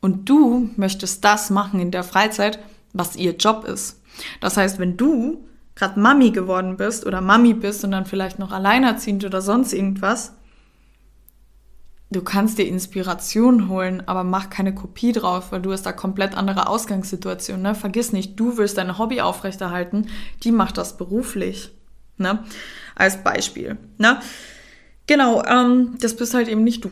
Und 0.01 0.29
du 0.29 0.71
möchtest 0.77 1.25
das 1.25 1.49
machen 1.49 1.81
in 1.81 1.91
der 1.91 2.05
Freizeit, 2.05 2.59
was 2.93 3.17
ihr 3.17 3.37
Job 3.37 3.65
ist. 3.65 4.01
Das 4.41 4.57
heißt, 4.57 4.79
wenn 4.79 4.97
du 4.97 5.47
gerade 5.77 6.01
Mami 6.01 6.31
geworden 6.31 6.77
bist 6.77 7.07
oder 7.07 7.21
Mami 7.21 7.55
bist 7.55 7.85
und 7.85 7.93
dann 7.93 8.07
vielleicht 8.07 8.41
noch 8.41 8.51
alleinerziehend 8.51 9.25
oder 9.25 9.41
sonst 9.41 9.73
irgendwas, 9.73 10.33
du 12.11 12.23
kannst 12.23 12.59
dir 12.59 12.67
Inspiration 12.67 13.69
holen, 13.69 14.03
aber 14.07 14.25
mach 14.25 14.51
keine 14.51 14.75
Kopie 14.75 15.13
drauf, 15.13 15.53
weil 15.53 15.61
du 15.61 15.73
hast 15.73 15.85
da 15.85 15.93
komplett 15.93 16.37
andere 16.37 16.69
Ausgangssituation. 16.69 17.63
Ne? 17.63 17.75
Vergiss 17.75 18.13
nicht, 18.13 18.41
du 18.41 18.57
willst 18.57 18.79
dein 18.79 18.99
Hobby 18.99 19.21
aufrechterhalten, 19.21 20.09
die 20.43 20.51
macht 20.51 20.79
das 20.79 20.97
beruflich. 20.97 21.71
Ne? 22.17 22.43
Als 22.95 23.23
Beispiel. 23.23 23.77
Ne? 23.99 24.19
Genau, 25.07 25.45
ähm, 25.45 25.97
das 26.01 26.17
bist 26.17 26.33
halt 26.33 26.49
eben 26.49 26.65
nicht 26.65 26.85
du. 26.85 26.91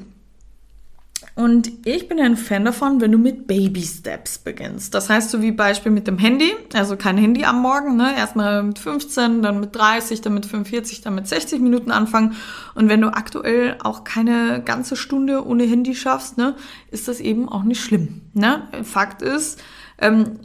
Und 1.37 1.85
ich 1.85 2.09
bin 2.09 2.21
ein 2.21 2.37
Fan 2.37 2.65
davon, 2.65 3.01
wenn 3.01 3.11
du 3.11 3.19
mit 3.19 3.49
Baby 3.49 3.83
Steps 3.83 4.39
beginnst. 4.39 4.95
Das 4.95 5.11
heißt, 5.11 5.31
so 5.31 5.43
wie 5.43 5.51
Beispiel 5.51 5.91
mit 5.91 6.07
dem 6.07 6.17
Handy, 6.17 6.53
also 6.75 6.97
kein 6.97 7.19
Handy 7.19 7.45
am 7.45 7.61
Morgen, 7.61 7.97
ne? 7.97 8.17
Erstmal 8.17 8.63
mit 8.63 8.79
15, 8.79 9.43
dann 9.43 9.59
mit 9.59 9.75
30, 9.75 10.21
dann 10.21 10.35
mit 10.35 10.47
45, 10.47 11.01
dann 11.01 11.17
mit 11.17 11.27
60 11.27 11.61
Minuten 11.61 11.91
anfangen. 11.91 12.37
Und 12.77 12.89
wenn 12.89 13.01
du 13.01 13.09
aktuell 13.09 13.77
auch 13.83 14.05
keine 14.05 14.63
ganze 14.65 14.95
Stunde 14.95 15.45
ohne 15.45 15.65
Handy 15.65 15.97
schaffst, 15.97 16.39
ne, 16.39 16.55
ist 16.93 17.09
das 17.09 17.19
eben 17.19 17.49
auch 17.49 17.65
nicht 17.65 17.83
schlimm. 17.83 18.21
Ne? 18.33 18.69
Fakt 18.85 19.21
ist, 19.21 19.61
ähm, 19.99 20.39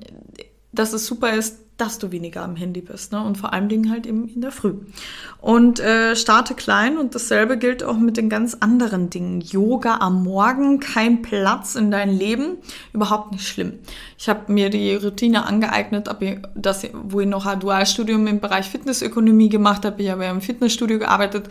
dass 0.72 0.94
es 0.94 1.06
super 1.06 1.34
ist, 1.34 1.60
dass 1.80 1.98
du 1.98 2.12
weniger 2.12 2.44
am 2.44 2.56
Handy 2.56 2.82
bist. 2.82 3.12
Ne? 3.12 3.24
Und 3.24 3.38
vor 3.38 3.54
allen 3.54 3.70
Dingen 3.70 3.90
halt 3.90 4.06
eben 4.06 4.28
in 4.28 4.42
der 4.42 4.52
Früh. 4.52 4.76
Und 5.40 5.80
äh, 5.80 6.16
starte 6.16 6.54
klein 6.54 6.98
und 6.98 7.16
dasselbe 7.16 7.58
gilt 7.58 7.84
auch 7.84 7.98
mit 7.98 8.18
den 8.18 8.30
ganz 8.30 8.58
anderen 8.60 9.10
Dingen. 9.10 9.42
Yoga 9.42 9.98
am 10.00 10.24
Morgen, 10.24 10.80
kein 10.80 11.22
Platz 11.22 11.76
in 11.76 11.90
dein 11.90 12.10
Leben, 12.10 12.58
überhaupt 12.92 13.32
nicht 13.32 13.48
schlimm. 13.48 13.80
Ich 14.18 14.28
habe 14.28 14.52
mir 14.52 14.70
die 14.70 14.96
Routine 14.96 15.46
angeeignet, 15.46 16.10
ab 16.10 16.22
das, 16.56 16.86
wo 16.94 17.22
ich 17.22 17.28
noch 17.28 17.46
ein 17.46 17.60
Dualstudium 17.60 18.28
im 18.28 18.40
Bereich 18.42 18.70
Fitnessökonomie 18.70 19.50
gemacht 19.50 19.86
habe. 19.86 20.04
Ich 20.04 20.10
habe 20.10 20.26
ja 20.26 20.32
im 20.32 20.42
Fitnessstudio 20.42 21.00
gearbeitet 21.00 21.50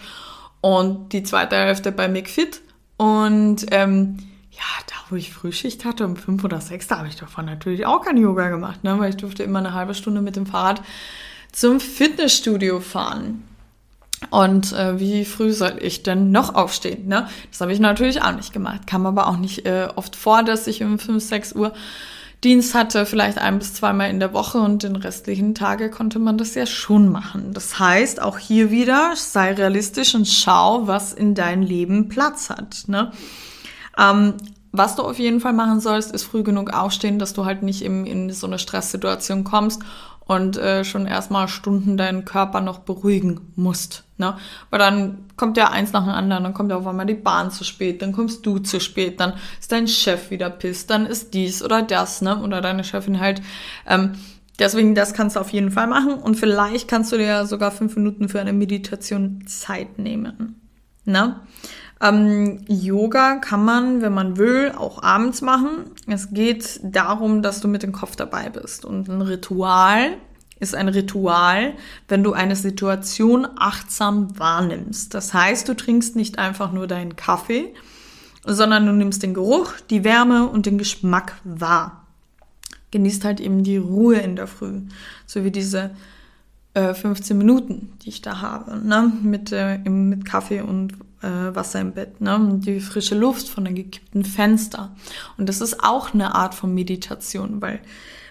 und 0.61 1.13
die 1.13 1.23
zweite 1.23 1.57
Hälfte 1.57 1.91
bei 1.91 2.09
McFit. 2.09 2.61
Und 2.99 3.67
ähm, 3.71 4.19
ja, 4.59 4.65
da 4.89 4.95
wo 5.09 5.17
ich 5.17 5.33
Frühschicht 5.33 5.85
hatte, 5.85 6.05
um 6.05 6.17
fünf 6.17 6.43
oder 6.43 6.61
sechs, 6.61 6.89
da 6.89 6.99
habe 6.99 7.09
ich 7.09 7.17
davon 7.17 7.47
natürlich 7.47 7.87
auch 7.87 8.05
kein 8.05 8.17
Yoga 8.17 8.49
gemacht, 8.49 8.83
ne? 8.83 8.99
weil 8.99 9.11
ich 9.11 9.17
durfte 9.17 9.45
immer 9.45 9.61
eine 9.61 9.73
halbe 9.73 9.95
Stunde 9.95 10.21
mit 10.21 10.37
dem 10.37 10.47
Fahrrad 10.47 10.83
zum 11.53 11.81
Fitnessstudio 11.81 12.81
fahren. 12.81 13.45
Und 14.31 14.73
äh, 14.73 14.99
wie 14.99 15.25
früh 15.25 15.53
soll 15.53 15.77
ich 15.81 16.03
denn 16.03 16.33
noch 16.33 16.57
aufstehen? 16.57 17.07
Ne? 17.07 17.29
Das 17.51 17.61
habe 17.61 17.73
ich 17.73 17.79
natürlich 17.79 18.21
auch 18.21 18.35
nicht 18.35 18.53
gemacht. 18.53 18.89
Kam 18.89 19.07
aber 19.07 19.29
auch 19.29 19.37
nicht 19.37 19.65
äh, 19.65 19.89
oft 19.95 20.17
vor, 20.17 20.43
dass 20.43 20.67
ich 20.67 20.83
um 20.83 20.99
5, 20.99 21.23
6 21.23 21.53
Uhr 21.53 21.73
Dienst 22.43 22.75
hatte, 22.75 23.07
vielleicht 23.07 23.39
ein 23.39 23.59
bis 23.59 23.75
zweimal 23.75 24.11
in 24.11 24.21
der 24.21 24.33
Woche 24.33 24.59
und 24.59 24.85
den 24.85 24.95
restlichen 24.95 25.57
Tage 25.57 25.91
konnte 25.91 26.19
man 26.21 26.39
das 26.39 26.55
ja 26.55 26.67
schon 26.67 27.09
machen. 27.09 27.53
Das 27.53 27.79
heißt, 27.79 28.23
auch 28.23 28.39
hier 28.39 28.71
wieder, 28.71 29.15
sei 29.17 29.53
realistisch 29.55 30.15
und 30.15 30.27
schau, 30.27 30.87
was 30.87 31.13
in 31.13 31.35
deinem 31.35 31.63
Leben 31.63 32.09
Platz 32.09 32.51
hat. 32.51 32.85
Ne? 32.87 33.13
Ähm, 33.99 34.35
was 34.71 34.97
du 34.97 35.03
auf 35.03 35.19
jeden 35.19 35.41
Fall 35.41 35.55
machen 35.55 35.81
sollst, 35.81 36.13
ist 36.13 36.25
früh 36.25 36.43
genug 36.43 36.73
aufstehen, 36.73 37.19
dass 37.19 37.33
du 37.33 37.45
halt 37.45 37.63
nicht 37.63 37.83
in, 37.83 38.07
in 38.07 38.31
so 38.31 38.47
eine 38.47 38.59
Stresssituation 38.59 39.45
kommst 39.45 39.83
und 40.29 40.59
äh, 40.59 40.85
schon 40.85 41.07
erstmal 41.07 41.49
Stunden 41.49 41.97
deinen 41.97 42.27
Körper 42.27 42.61
noch 42.61 42.81
beruhigen 42.81 43.41
musst. 43.57 44.05
Ne? 44.19 44.37
Weil 44.69 44.79
dann 44.79 45.25
kommt 45.37 45.57
ja 45.57 45.71
eins 45.71 45.93
nach 45.93 46.05
dem 46.05 46.13
anderen, 46.13 46.45
dann 46.45 46.55
kommt 46.55 46.71
ja 46.71 46.77
auf 46.77 46.87
einmal 46.87 47.07
die 47.07 47.15
Bahn 47.15 47.51
zu 47.51 47.65
spät, 47.65 48.03
dann 48.03 48.13
kommst 48.13 48.45
du 48.45 48.59
zu 48.59 48.79
spät, 48.79 49.21
dann 49.21 49.33
ist 49.59 49.73
dein 49.73 49.89
Chef 49.89 50.31
wieder 50.31 50.51
pisst, 50.51 50.91
dann 50.91 51.07
ist 51.07 51.33
dies 51.33 51.63
oder 51.63 51.83
das, 51.83 52.21
ne? 52.21 52.43
Oder 52.43 52.61
deine 52.61 52.85
Chefin 52.85 53.21
halt. 53.21 53.41
Ähm, 53.87 54.13
deswegen, 54.59 54.95
das 54.95 55.15
kannst 55.15 55.37
du 55.37 55.41
auf 55.41 55.51
jeden 55.51 55.71
Fall 55.71 55.87
machen 55.87 56.15
und 56.15 56.35
vielleicht 56.35 56.89
kannst 56.89 57.11
du 57.11 57.17
dir 57.17 57.27
ja 57.27 57.47
sogar 57.47 57.71
fünf 57.71 57.97
Minuten 57.97 58.29
für 58.29 58.41
eine 58.41 58.53
Meditation 58.53 59.45
Zeit 59.47 59.99
nehmen. 59.99 60.61
Ne? 61.07 61.41
Ähm, 62.01 62.65
Yoga 62.69 63.37
kann 63.37 63.65
man, 63.65 64.03
wenn 64.03 64.15
man 64.15 64.37
will, 64.37 64.73
auch 64.77 65.03
abends 65.03 65.43
machen. 65.43 65.91
Es 66.07 66.31
geht 66.31 66.81
darum, 66.83 67.43
dass 67.43 67.61
du 67.61 67.69
mit 67.69 67.83
dem 67.83 67.93
Kopf 67.93 68.15
dabei 68.15 68.51
bist. 68.51 68.85
Und 68.85 69.09
ein 69.09 69.23
Ritual 69.23 70.17
ist 70.61 70.75
ein 70.75 70.89
Ritual, 70.89 71.75
wenn 72.09 72.23
du 72.23 72.33
eine 72.33 72.57
Situation 72.57 73.47
achtsam 73.57 74.39
wahrnimmst. 74.39 75.15
Das 75.15 75.35
heißt, 75.35 75.69
du 75.69 75.75
trinkst 75.75 76.17
nicht 76.17 76.39
einfach 76.39 76.73
nur 76.73 76.87
deinen 76.87 77.17
Kaffee, 77.17 77.75
sondern 78.45 78.87
du 78.87 78.93
nimmst 78.93 79.23
den 79.23 79.35
Geruch, 79.35 79.73
die 79.91 80.05
Wärme 80.05 80.49
und 80.49 80.67
den 80.67 80.79
Geschmack 80.79 81.37
wahr. 81.45 82.07
Genießt 82.91 83.25
halt 83.25 83.41
eben 83.41 83.65
die 83.65 83.77
Ruhe 83.77 84.17
in 84.17 84.37
der 84.37 84.47
Früh, 84.47 84.83
so 85.27 85.45
wie 85.45 85.51
diese 85.51 85.91
äh, 86.75 86.95
15 86.95 87.37
Minuten, 87.37 87.93
die 88.03 88.09
ich 88.09 88.23
da 88.23 88.41
habe, 88.41 88.79
ne? 88.79 89.13
mit, 89.23 89.53
äh, 89.53 89.79
mit 89.79 90.25
Kaffee 90.25 90.63
und 90.63 90.95
äh, 91.23 91.55
Wasser 91.55 91.81
im 91.81 91.93
Bett, 91.93 92.21
ne? 92.21 92.61
Die 92.65 92.81
frische 92.81 93.15
Luft 93.15 93.49
von 93.49 93.65
den 93.65 93.75
gekippten 93.75 94.25
Fenster. 94.25 94.95
Und 95.37 95.49
das 95.49 95.61
ist 95.61 95.83
auch 95.83 96.15
eine 96.15 96.35
Art 96.35 96.55
von 96.55 96.75
Meditation, 96.75 97.61
weil 97.61 97.81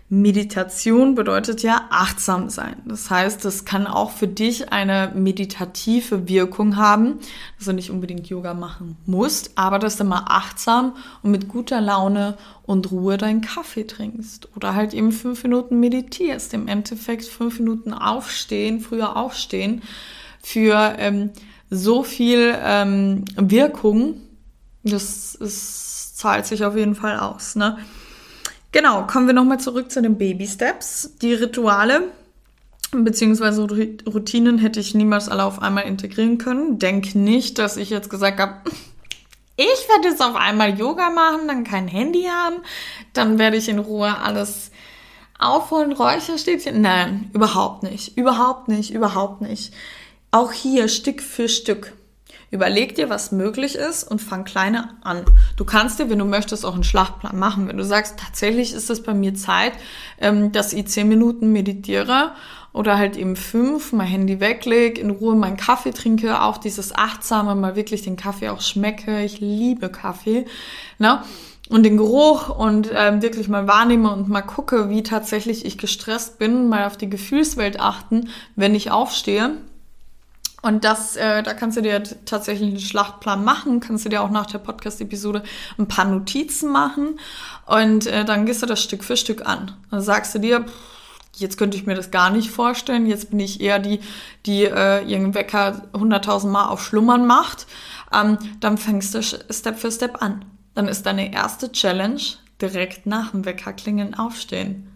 Meditation 0.09 1.15
bedeutet 1.15 1.63
ja 1.63 1.87
achtsam 1.89 2.49
sein. 2.49 2.77
Das 2.85 3.09
heißt, 3.09 3.43
das 3.43 3.65
kann 3.65 3.87
auch 3.87 4.11
für 4.11 4.27
dich 4.27 4.71
eine 4.71 5.11
meditative 5.13 6.29
Wirkung 6.29 6.77
haben, 6.77 7.19
dass 7.57 7.65
du 7.65 7.73
nicht 7.73 7.91
unbedingt 7.91 8.27
Yoga 8.29 8.53
machen 8.53 8.95
musst, 9.05 9.51
aber 9.55 9.79
dass 9.79 9.97
du 9.97 10.05
mal 10.05 10.23
achtsam 10.29 10.95
und 11.23 11.31
mit 11.31 11.49
guter 11.49 11.81
Laune 11.81 12.37
und 12.65 12.89
Ruhe 12.89 13.17
deinen 13.17 13.41
Kaffee 13.41 13.83
trinkst 13.83 14.47
oder 14.55 14.75
halt 14.75 14.93
eben 14.93 15.11
fünf 15.11 15.43
Minuten 15.43 15.81
meditierst. 15.81 16.53
Im 16.53 16.69
Endeffekt 16.69 17.25
fünf 17.25 17.59
Minuten 17.59 17.91
aufstehen, 17.91 18.79
früher 18.79 19.17
aufstehen 19.17 19.81
für 20.41 20.95
ähm, 20.99 21.31
so 21.69 22.03
viel 22.03 22.55
ähm, 22.63 23.25
Wirkung. 23.35 24.21
Das 24.83 25.35
ist, 25.35 26.17
zahlt 26.17 26.45
sich 26.45 26.63
auf 26.63 26.75
jeden 26.75 26.95
Fall 26.95 27.19
aus. 27.19 27.55
Ne? 27.55 27.77
Genau, 28.71 29.05
kommen 29.07 29.27
wir 29.27 29.33
nochmal 29.33 29.59
zurück 29.59 29.91
zu 29.91 30.01
den 30.01 30.17
Baby 30.17 30.47
Steps. 30.47 31.15
Die 31.21 31.33
Rituale 31.33 32.03
beziehungsweise 32.91 33.63
Routinen 33.63 34.57
hätte 34.59 34.79
ich 34.79 34.95
niemals 34.95 35.29
alle 35.29 35.43
auf 35.43 35.61
einmal 35.61 35.83
integrieren 35.83 36.37
können. 36.37 36.79
Denk 36.79 37.15
nicht, 37.15 37.59
dass 37.59 37.77
ich 37.77 37.89
jetzt 37.89 38.09
gesagt 38.09 38.39
habe, 38.39 38.61
ich 39.57 39.89
werde 39.89 40.09
jetzt 40.09 40.23
auf 40.23 40.35
einmal 40.35 40.77
Yoga 40.77 41.09
machen, 41.09 41.47
dann 41.47 41.63
kein 41.63 41.87
Handy 41.87 42.23
haben, 42.23 42.57
dann 43.13 43.39
werde 43.39 43.57
ich 43.57 43.69
in 43.69 43.79
Ruhe 43.79 44.17
alles 44.17 44.71
aufholen, 45.39 45.91
Räucherstäbchen. 45.91 46.81
Nein, 46.81 47.29
überhaupt 47.33 47.83
nicht, 47.83 48.17
überhaupt 48.17 48.67
nicht, 48.67 48.91
überhaupt 48.91 49.41
nicht. 49.41 49.73
Auch 50.31 50.51
hier 50.51 50.89
Stück 50.89 51.21
für 51.21 51.47
Stück. 51.47 51.93
Überleg 52.49 52.95
dir, 52.95 53.09
was 53.09 53.31
möglich 53.31 53.75
ist 53.75 54.03
und 54.03 54.21
fang 54.21 54.45
kleiner 54.45 54.95
an. 55.01 55.25
Du 55.57 55.65
kannst 55.65 55.99
dir, 55.99 56.09
wenn 56.09 56.19
du 56.19 56.25
möchtest, 56.25 56.65
auch 56.65 56.75
einen 56.75 56.83
Schlachtplan 56.83 57.37
machen. 57.37 57.67
Wenn 57.67 57.77
du 57.77 57.83
sagst, 57.83 58.17
tatsächlich 58.17 58.73
ist 58.73 58.89
es 58.89 59.03
bei 59.03 59.13
mir 59.13 59.35
Zeit, 59.35 59.73
ähm, 60.19 60.51
dass 60.53 60.71
ich 60.71 60.87
zehn 60.87 61.09
Minuten 61.09 61.51
meditiere 61.51 62.31
oder 62.71 62.97
halt 62.97 63.17
eben 63.17 63.35
fünf, 63.35 63.91
mein 63.91 64.07
Handy 64.07 64.39
weglege, 64.39 64.99
in 65.01 65.09
Ruhe 65.09 65.35
meinen 65.35 65.57
Kaffee 65.57 65.91
trinke, 65.91 66.41
auch 66.41 66.57
dieses 66.57 66.95
achtsame, 66.95 67.55
mal 67.55 67.75
wirklich 67.75 68.01
den 68.01 68.15
Kaffee 68.15 68.49
auch 68.49 68.61
schmecke. 68.61 69.23
Ich 69.23 69.39
liebe 69.39 69.89
Kaffee. 69.89 70.45
Ne? 70.99 71.21
und 71.69 71.83
den 71.83 71.97
Geruch 71.97 72.47
und 72.47 72.89
ähm, 72.95 73.21
wirklich 73.21 73.49
mal 73.49 73.67
wahrnehme 73.67 74.09
und 74.13 74.29
mal 74.29 74.41
gucke, 74.41 74.89
wie 74.89 75.03
tatsächlich 75.03 75.65
ich 75.65 75.77
gestresst 75.77 76.39
bin, 76.39 76.69
mal 76.69 76.85
auf 76.85 76.95
die 76.95 77.09
Gefühlswelt 77.09 77.81
achten, 77.81 78.29
wenn 78.55 78.73
ich 78.73 78.89
aufstehe 78.89 79.57
Und 80.67 80.83
das, 80.83 81.15
äh, 81.15 81.43
da 81.43 81.53
kannst 81.53 81.77
du 81.77 81.81
dir 81.81 82.03
tatsächlich 82.25 82.67
einen 82.67 82.79
Schlachtplan 82.81 83.41
machen, 83.41 83.79
kannst 83.79 84.03
du 84.03 84.09
dir 84.09 84.21
auch 84.21 84.29
nach 84.29 84.47
der 84.47 84.57
Podcast-Episode 84.57 85.41
ein 85.77 85.87
paar 85.87 86.03
Notizen 86.03 86.73
machen 86.73 87.21
und 87.65 88.05
äh, 88.05 88.25
dann 88.25 88.45
gehst 88.45 88.63
du 88.63 88.65
das 88.65 88.83
Stück 88.83 89.05
für 89.05 89.15
Stück 89.15 89.47
an. 89.47 89.71
Dann 89.91 90.01
sagst 90.01 90.35
du 90.35 90.39
dir, 90.39 90.65
jetzt 91.37 91.57
könnte 91.57 91.77
ich 91.77 91.85
mir 91.85 91.95
das 91.95 92.11
gar 92.11 92.31
nicht 92.31 92.51
vorstellen, 92.51 93.05
jetzt 93.05 93.29
bin 93.29 93.39
ich 93.39 93.61
eher 93.61 93.79
die, 93.79 94.01
die 94.45 94.65
äh, 94.65 95.05
ihren 95.05 95.33
Wecker 95.33 95.83
100.000 95.93 96.47
Mal 96.47 96.65
auf 96.67 96.83
Schlummern 96.83 97.25
macht. 97.25 97.65
Ähm, 98.13 98.37
dann 98.59 98.77
fängst 98.77 99.15
du 99.15 99.23
Step 99.23 99.79
für 99.79 99.89
Step 99.89 100.21
an. 100.21 100.43
Dann 100.75 100.89
ist 100.89 101.05
deine 101.05 101.33
erste 101.33 101.71
Challenge 101.71 102.19
direkt 102.61 103.05
nach 103.05 103.31
dem 103.31 103.45
Weckerklingeln 103.45 104.15
aufstehen. 104.15 104.91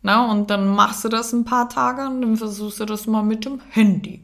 Na, 0.00 0.24
und 0.30 0.48
dann 0.48 0.66
machst 0.68 1.04
du 1.04 1.10
das 1.10 1.34
ein 1.34 1.44
paar 1.44 1.68
Tage 1.68 2.06
und 2.06 2.22
dann 2.22 2.38
versuchst 2.38 2.80
du 2.80 2.86
das 2.86 3.06
mal 3.06 3.22
mit 3.22 3.44
dem 3.44 3.60
Handy. 3.68 4.23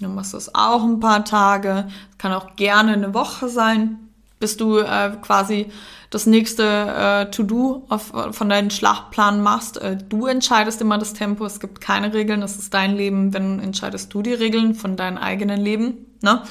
Dann 0.00 0.14
machst 0.14 0.32
du 0.32 0.36
das 0.36 0.54
auch 0.54 0.84
ein 0.84 1.00
paar 1.00 1.24
Tage. 1.24 1.88
Das 2.10 2.18
kann 2.18 2.32
auch 2.32 2.56
gerne 2.56 2.92
eine 2.92 3.14
Woche 3.14 3.48
sein, 3.48 3.98
bis 4.38 4.56
du 4.56 4.78
äh, 4.78 5.12
quasi 5.20 5.66
das 6.10 6.26
nächste 6.26 6.62
äh, 6.64 7.30
To-Do 7.30 7.86
von 8.30 8.48
deinem 8.48 8.70
Schlachtplan 8.70 9.42
machst. 9.42 9.76
Äh, 9.78 9.98
du 10.08 10.26
entscheidest 10.26 10.80
immer 10.80 10.98
das 10.98 11.12
Tempo. 11.12 11.44
Es 11.44 11.60
gibt 11.60 11.80
keine 11.80 12.14
Regeln. 12.14 12.40
Das 12.40 12.56
ist 12.56 12.72
dein 12.72 12.96
Leben. 12.96 13.34
Wenn 13.34 13.60
entscheidest 13.60 14.14
du 14.14 14.22
die 14.22 14.34
Regeln 14.34 14.74
von 14.74 14.96
deinem 14.96 15.18
eigenen 15.18 15.60
Leben. 15.60 16.06
Ne? 16.22 16.42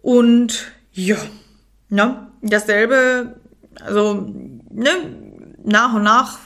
Und 0.00 0.72
ja, 0.92 1.16
ne? 1.88 2.28
dasselbe, 2.40 3.36
also 3.84 4.26
ne? 4.70 4.90
nach 5.64 5.92
und 5.94 6.04
nach 6.04 6.38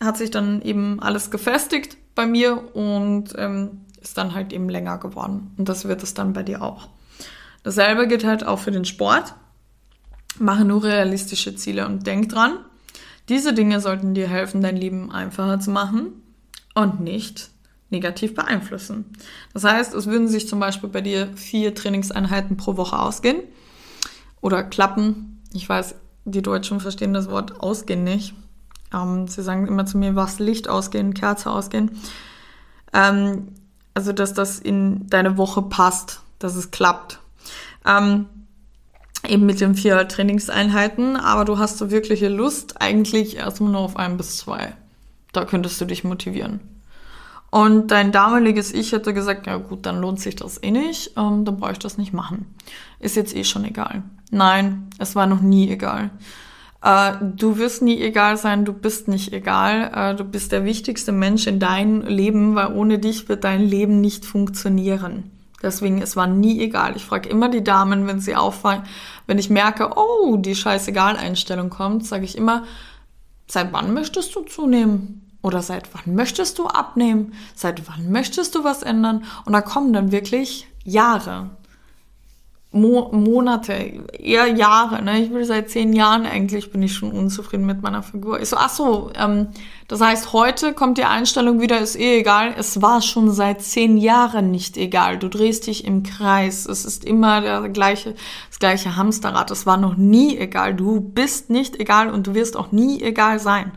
hat 0.00 0.16
sich 0.16 0.30
dann 0.30 0.62
eben 0.62 1.00
alles 1.00 1.30
gefestigt 1.30 1.96
bei 2.14 2.26
mir 2.26 2.74
und 2.74 3.34
ähm, 3.36 3.81
ist 4.02 4.18
dann 4.18 4.34
halt 4.34 4.52
eben 4.52 4.68
länger 4.68 4.98
geworden. 4.98 5.54
Und 5.56 5.68
das 5.68 5.86
wird 5.86 6.02
es 6.02 6.14
dann 6.14 6.32
bei 6.32 6.42
dir 6.42 6.62
auch. 6.62 6.88
Dasselbe 7.62 8.08
gilt 8.08 8.24
halt 8.24 8.46
auch 8.46 8.58
für 8.58 8.72
den 8.72 8.84
Sport. 8.84 9.34
Mache 10.38 10.64
nur 10.64 10.82
realistische 10.82 11.54
Ziele 11.54 11.86
und 11.86 12.06
denk 12.06 12.30
dran, 12.30 12.58
diese 13.28 13.52
Dinge 13.52 13.80
sollten 13.80 14.14
dir 14.14 14.28
helfen, 14.28 14.62
dein 14.62 14.76
Leben 14.76 15.12
einfacher 15.12 15.60
zu 15.60 15.70
machen 15.70 16.12
und 16.74 17.00
nicht 17.00 17.50
negativ 17.90 18.34
beeinflussen. 18.34 19.04
Das 19.52 19.64
heißt, 19.64 19.94
es 19.94 20.06
würden 20.06 20.28
sich 20.28 20.48
zum 20.48 20.58
Beispiel 20.58 20.88
bei 20.88 21.02
dir 21.02 21.28
vier 21.36 21.74
Trainingseinheiten 21.74 22.56
pro 22.56 22.76
Woche 22.76 22.98
ausgehen 22.98 23.42
oder 24.40 24.62
klappen. 24.64 25.42
Ich 25.52 25.68
weiß, 25.68 25.94
die 26.24 26.42
Deutschen 26.42 26.80
verstehen 26.80 27.12
das 27.12 27.30
Wort 27.30 27.60
ausgehen 27.60 28.02
nicht. 28.02 28.34
Ähm, 28.92 29.28
sie 29.28 29.42
sagen 29.42 29.66
immer 29.66 29.86
zu 29.86 29.98
mir, 29.98 30.16
was 30.16 30.38
Licht 30.38 30.68
ausgehen, 30.68 31.14
Kerze 31.14 31.50
ausgehen. 31.50 31.90
Ähm, 32.92 33.48
also, 33.94 34.12
dass 34.12 34.34
das 34.34 34.58
in 34.58 35.06
deine 35.08 35.36
Woche 35.36 35.62
passt, 35.62 36.20
dass 36.38 36.56
es 36.56 36.70
klappt. 36.70 37.18
Ähm, 37.86 38.26
eben 39.28 39.46
mit 39.46 39.60
den 39.60 39.74
vier 39.74 40.06
Trainingseinheiten, 40.08 41.16
aber 41.16 41.44
du 41.44 41.58
hast 41.58 41.78
so 41.78 41.90
wirkliche 41.90 42.28
Lust 42.28 42.80
eigentlich 42.80 43.36
erstmal 43.36 43.72
nur 43.72 43.80
auf 43.80 43.96
ein 43.96 44.16
bis 44.16 44.38
zwei. 44.38 44.74
Da 45.32 45.44
könntest 45.44 45.80
du 45.80 45.84
dich 45.84 46.04
motivieren. 46.04 46.60
Und 47.50 47.90
dein 47.90 48.12
damaliges 48.12 48.72
Ich 48.72 48.92
hätte 48.92 49.12
gesagt, 49.12 49.46
ja 49.46 49.56
gut, 49.58 49.84
dann 49.84 50.00
lohnt 50.00 50.20
sich 50.20 50.36
das 50.36 50.62
eh 50.62 50.70
nicht, 50.70 51.12
ähm, 51.18 51.44
dann 51.44 51.58
brauche 51.58 51.72
ich 51.72 51.78
das 51.78 51.98
nicht 51.98 52.14
machen. 52.14 52.46
Ist 52.98 53.14
jetzt 53.14 53.36
eh 53.36 53.44
schon 53.44 53.64
egal. 53.64 54.02
Nein, 54.30 54.88
es 54.98 55.14
war 55.14 55.26
noch 55.26 55.42
nie 55.42 55.70
egal. 55.70 56.10
Äh, 56.82 57.12
du 57.20 57.58
wirst 57.58 57.82
nie 57.82 58.00
egal 58.00 58.36
sein, 58.36 58.64
du 58.64 58.72
bist 58.72 59.08
nicht 59.08 59.32
egal. 59.32 59.90
Äh, 59.94 60.14
du 60.16 60.24
bist 60.24 60.52
der 60.52 60.64
wichtigste 60.64 61.12
Mensch 61.12 61.46
in 61.46 61.60
deinem 61.60 62.02
Leben, 62.02 62.54
weil 62.54 62.74
ohne 62.74 62.98
dich 62.98 63.28
wird 63.28 63.44
dein 63.44 63.62
Leben 63.62 64.00
nicht 64.00 64.24
funktionieren. 64.24 65.30
Deswegen, 65.62 66.02
es 66.02 66.16
war 66.16 66.26
nie 66.26 66.60
egal. 66.60 66.96
Ich 66.96 67.04
frage 67.04 67.28
immer 67.28 67.48
die 67.48 67.62
Damen, 67.62 68.08
wenn 68.08 68.20
sie 68.20 68.34
auffallen, 68.34 68.82
wenn 69.28 69.38
ich 69.38 69.48
merke, 69.48 69.90
oh, 69.96 70.36
die 70.36 70.56
Scheißegal-Einstellung 70.56 71.70
kommt, 71.70 72.04
sage 72.04 72.24
ich 72.24 72.36
immer, 72.36 72.64
seit 73.46 73.72
wann 73.72 73.94
möchtest 73.94 74.34
du 74.34 74.40
zunehmen? 74.40 75.20
Oder 75.40 75.62
seit 75.62 75.88
wann 75.94 76.14
möchtest 76.14 76.58
du 76.58 76.66
abnehmen? 76.66 77.34
Seit 77.54 77.88
wann 77.88 78.10
möchtest 78.10 78.54
du 78.54 78.64
was 78.64 78.82
ändern? 78.82 79.24
Und 79.44 79.52
da 79.52 79.60
kommen 79.60 79.92
dann 79.92 80.12
wirklich 80.12 80.66
Jahre. 80.84 81.50
Mo 82.74 83.10
Monate, 83.12 84.02
eher 84.18 84.46
Jahre. 84.46 85.02
Ne? 85.02 85.22
Ich 85.22 85.30
will 85.30 85.44
seit 85.44 85.68
zehn 85.68 85.92
Jahren 85.92 86.24
eigentlich 86.24 86.72
bin 86.72 86.82
ich 86.82 86.94
schon 86.94 87.12
unzufrieden 87.12 87.66
mit 87.66 87.82
meiner 87.82 88.02
Figur. 88.02 88.40
Ich 88.40 88.48
so, 88.48 88.56
ach 88.56 88.70
so, 88.70 89.10
ähm, 89.14 89.48
das 89.88 90.00
heißt, 90.00 90.32
heute 90.32 90.72
kommt 90.72 90.96
die 90.96 91.04
Einstellung 91.04 91.60
wieder, 91.60 91.78
ist 91.80 91.96
eh 91.96 92.20
egal. 92.20 92.54
Es 92.56 92.80
war 92.80 93.02
schon 93.02 93.30
seit 93.30 93.60
zehn 93.60 93.98
Jahren 93.98 94.50
nicht 94.50 94.78
egal. 94.78 95.18
Du 95.18 95.28
drehst 95.28 95.66
dich 95.66 95.84
im 95.84 96.02
Kreis. 96.02 96.64
Es 96.64 96.86
ist 96.86 97.04
immer 97.04 97.42
der 97.42 97.68
gleiche, 97.68 98.14
das 98.48 98.58
gleiche 98.58 98.96
Hamsterrad. 98.96 99.50
Es 99.50 99.66
war 99.66 99.76
noch 99.76 99.98
nie 99.98 100.38
egal. 100.38 100.74
Du 100.74 101.00
bist 101.00 101.50
nicht 101.50 101.78
egal 101.78 102.08
und 102.08 102.26
du 102.26 102.34
wirst 102.34 102.56
auch 102.56 102.72
nie 102.72 103.02
egal 103.02 103.38
sein. 103.38 103.72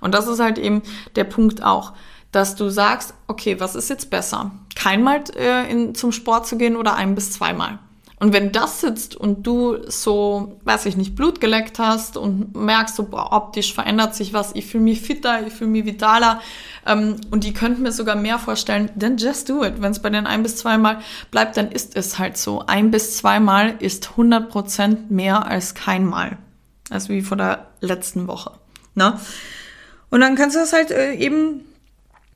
Und 0.00 0.14
das 0.14 0.26
ist 0.26 0.40
halt 0.40 0.56
eben 0.56 0.82
der 1.16 1.24
Punkt 1.24 1.62
auch 1.62 1.92
dass 2.30 2.56
du 2.56 2.68
sagst, 2.68 3.14
okay, 3.26 3.58
was 3.58 3.74
ist 3.74 3.88
jetzt 3.88 4.10
besser? 4.10 4.50
Keinmal 4.74 5.24
äh, 5.34 5.70
in, 5.70 5.94
zum 5.94 6.12
Sport 6.12 6.46
zu 6.46 6.58
gehen 6.58 6.76
oder 6.76 6.94
ein 6.94 7.14
bis 7.14 7.32
zweimal? 7.32 7.78
Und 8.20 8.32
wenn 8.32 8.50
das 8.50 8.80
sitzt 8.80 9.14
und 9.14 9.46
du 9.46 9.76
so, 9.86 10.58
weiß 10.64 10.86
ich 10.86 10.96
nicht, 10.96 11.14
Blut 11.14 11.40
geleckt 11.40 11.78
hast 11.78 12.16
und 12.16 12.56
merkst, 12.56 12.96
so 12.96 13.04
boah, 13.04 13.32
optisch 13.32 13.72
verändert 13.72 14.14
sich 14.14 14.32
was, 14.32 14.54
ich 14.54 14.66
fühle 14.66 14.84
mich 14.84 15.00
fitter, 15.00 15.46
ich 15.46 15.52
fühle 15.52 15.70
mich 15.70 15.84
vitaler 15.84 16.40
ähm, 16.84 17.16
und 17.30 17.44
die 17.44 17.52
könnten 17.52 17.82
mir 17.82 17.92
sogar 17.92 18.16
mehr 18.16 18.40
vorstellen, 18.40 18.90
then 18.98 19.18
just 19.18 19.48
do 19.48 19.64
it. 19.64 19.80
Wenn 19.80 19.92
es 19.92 20.00
bei 20.00 20.10
den 20.10 20.26
ein 20.26 20.42
bis 20.42 20.56
zweimal 20.56 20.98
bleibt, 21.30 21.56
dann 21.56 21.70
ist 21.70 21.96
es 21.96 22.18
halt 22.18 22.36
so. 22.36 22.64
Ein 22.66 22.90
bis 22.90 23.16
zweimal 23.16 23.74
ist 23.78 24.10
100% 24.16 24.96
mehr 25.10 25.46
als 25.46 25.74
keinmal. 25.74 26.38
Also 26.90 27.10
wie 27.10 27.22
vor 27.22 27.36
der 27.36 27.66
letzten 27.80 28.26
Woche. 28.26 28.52
Ne? 28.94 29.20
Und 30.10 30.20
dann 30.20 30.34
kannst 30.34 30.56
du 30.56 30.60
das 30.60 30.72
halt 30.72 30.90
äh, 30.90 31.12
eben 31.14 31.60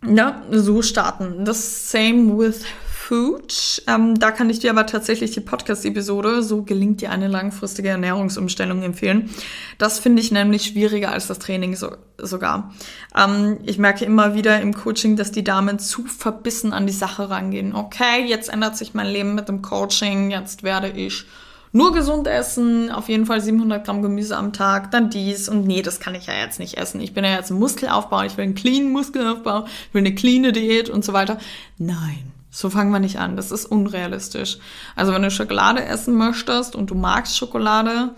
ja, 0.07 0.43
so 0.51 0.83
starten. 0.83 1.45
Das 1.45 1.91
same 1.91 2.39
with 2.39 2.65
Food. 3.13 3.83
Ähm, 3.89 4.19
da 4.19 4.31
kann 4.31 4.49
ich 4.49 4.61
dir 4.61 4.71
aber 4.71 4.87
tatsächlich 4.87 5.33
die 5.33 5.41
Podcast-Episode, 5.41 6.43
so 6.43 6.63
gelingt 6.63 7.03
dir 7.03 7.11
eine 7.11 7.29
langfristige 7.29 7.91
Ernährungsumstellung 7.91 8.83
empfehlen. 8.83 9.29
Das 9.77 9.99
finde 9.99 10.23
ich 10.23 10.33
nämlich 10.33 10.63
schwieriger 10.63 11.13
als 11.13 11.27
das 11.27 11.39
Training 11.39 11.77
so, 11.77 11.95
sogar. 12.17 12.73
Ähm, 13.15 13.59
ich 13.65 13.77
merke 13.77 14.07
immer 14.07 14.35
wieder 14.35 14.63
im 14.63 14.73
Coaching, 14.73 15.17
dass 15.17 15.31
die 15.31 15.45
Damen 15.45 15.79
zu 15.79 16.05
verbissen 16.05 16.73
an 16.73 16.87
die 16.87 16.95
Sache 16.95 17.29
rangehen. 17.29 17.75
Okay, 17.75 18.25
jetzt 18.27 18.51
ändert 18.51 18.79
sich 18.79 18.95
mein 18.95 19.09
Leben 19.09 19.35
mit 19.35 19.47
dem 19.47 19.61
Coaching, 19.61 20.31
jetzt 20.31 20.63
werde 20.63 20.89
ich 20.89 21.27
nur 21.71 21.93
gesund 21.93 22.27
essen, 22.27 22.91
auf 22.91 23.11
jeden 23.11 23.27
Fall 23.27 23.43
700 23.43 23.85
Gramm 23.85 24.01
Gemüse 24.01 24.39
am 24.39 24.55
Tag, 24.55 24.91
dann 24.91 25.11
dies 25.11 25.51
und 25.51 25.67
nee, 25.67 25.83
das 25.83 26.01
kann 26.01 26.15
ich 26.15 26.29
ja 26.29 26.35
jetzt 26.35 26.59
nicht 26.59 26.79
essen. 26.79 26.99
Ich 27.03 27.13
bin 27.13 27.25
ja 27.25 27.37
jetzt 27.37 27.51
ein 27.51 27.59
Muskelaufbau, 27.59 28.23
ich 28.23 28.39
will 28.39 28.45
einen 28.45 28.55
clean 28.55 28.91
Muskelaufbau, 28.91 29.67
ich 29.67 29.93
will 29.93 30.01
eine 30.01 30.15
clean 30.15 30.51
Diät 30.51 30.89
und 30.89 31.05
so 31.05 31.13
weiter. 31.13 31.37
Nein. 31.77 32.32
So 32.55 32.69
fangen 32.69 32.93
wir 32.93 33.01
nicht 33.01 33.19
an. 33.19 33.35
Das 33.35 33.51
ist 33.51 33.65
unrealistisch. 33.65 34.59
Also 34.95 35.15
wenn 35.15 35.23
du 35.23 35.31
Schokolade 35.31 35.85
essen 35.85 36.15
möchtest 36.15 36.77
und 36.77 36.91
du 36.91 36.95
magst 36.95 37.39
Schokolade, 37.39 38.11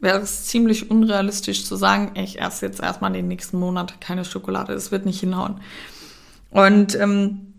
wäre 0.00 0.18
es 0.18 0.46
ziemlich 0.46 0.90
unrealistisch 0.90 1.64
zu 1.64 1.76
sagen, 1.76 2.10
ich 2.16 2.40
esse 2.40 2.66
jetzt 2.66 2.80
erstmal 2.82 3.12
den 3.12 3.28
nächsten 3.28 3.60
Monat 3.60 4.00
keine 4.00 4.24
Schokolade. 4.24 4.74
Das 4.74 4.90
wird 4.90 5.06
nicht 5.06 5.20
hinhauen. 5.20 5.60
Und 6.50 6.96
ähm, 6.96 7.52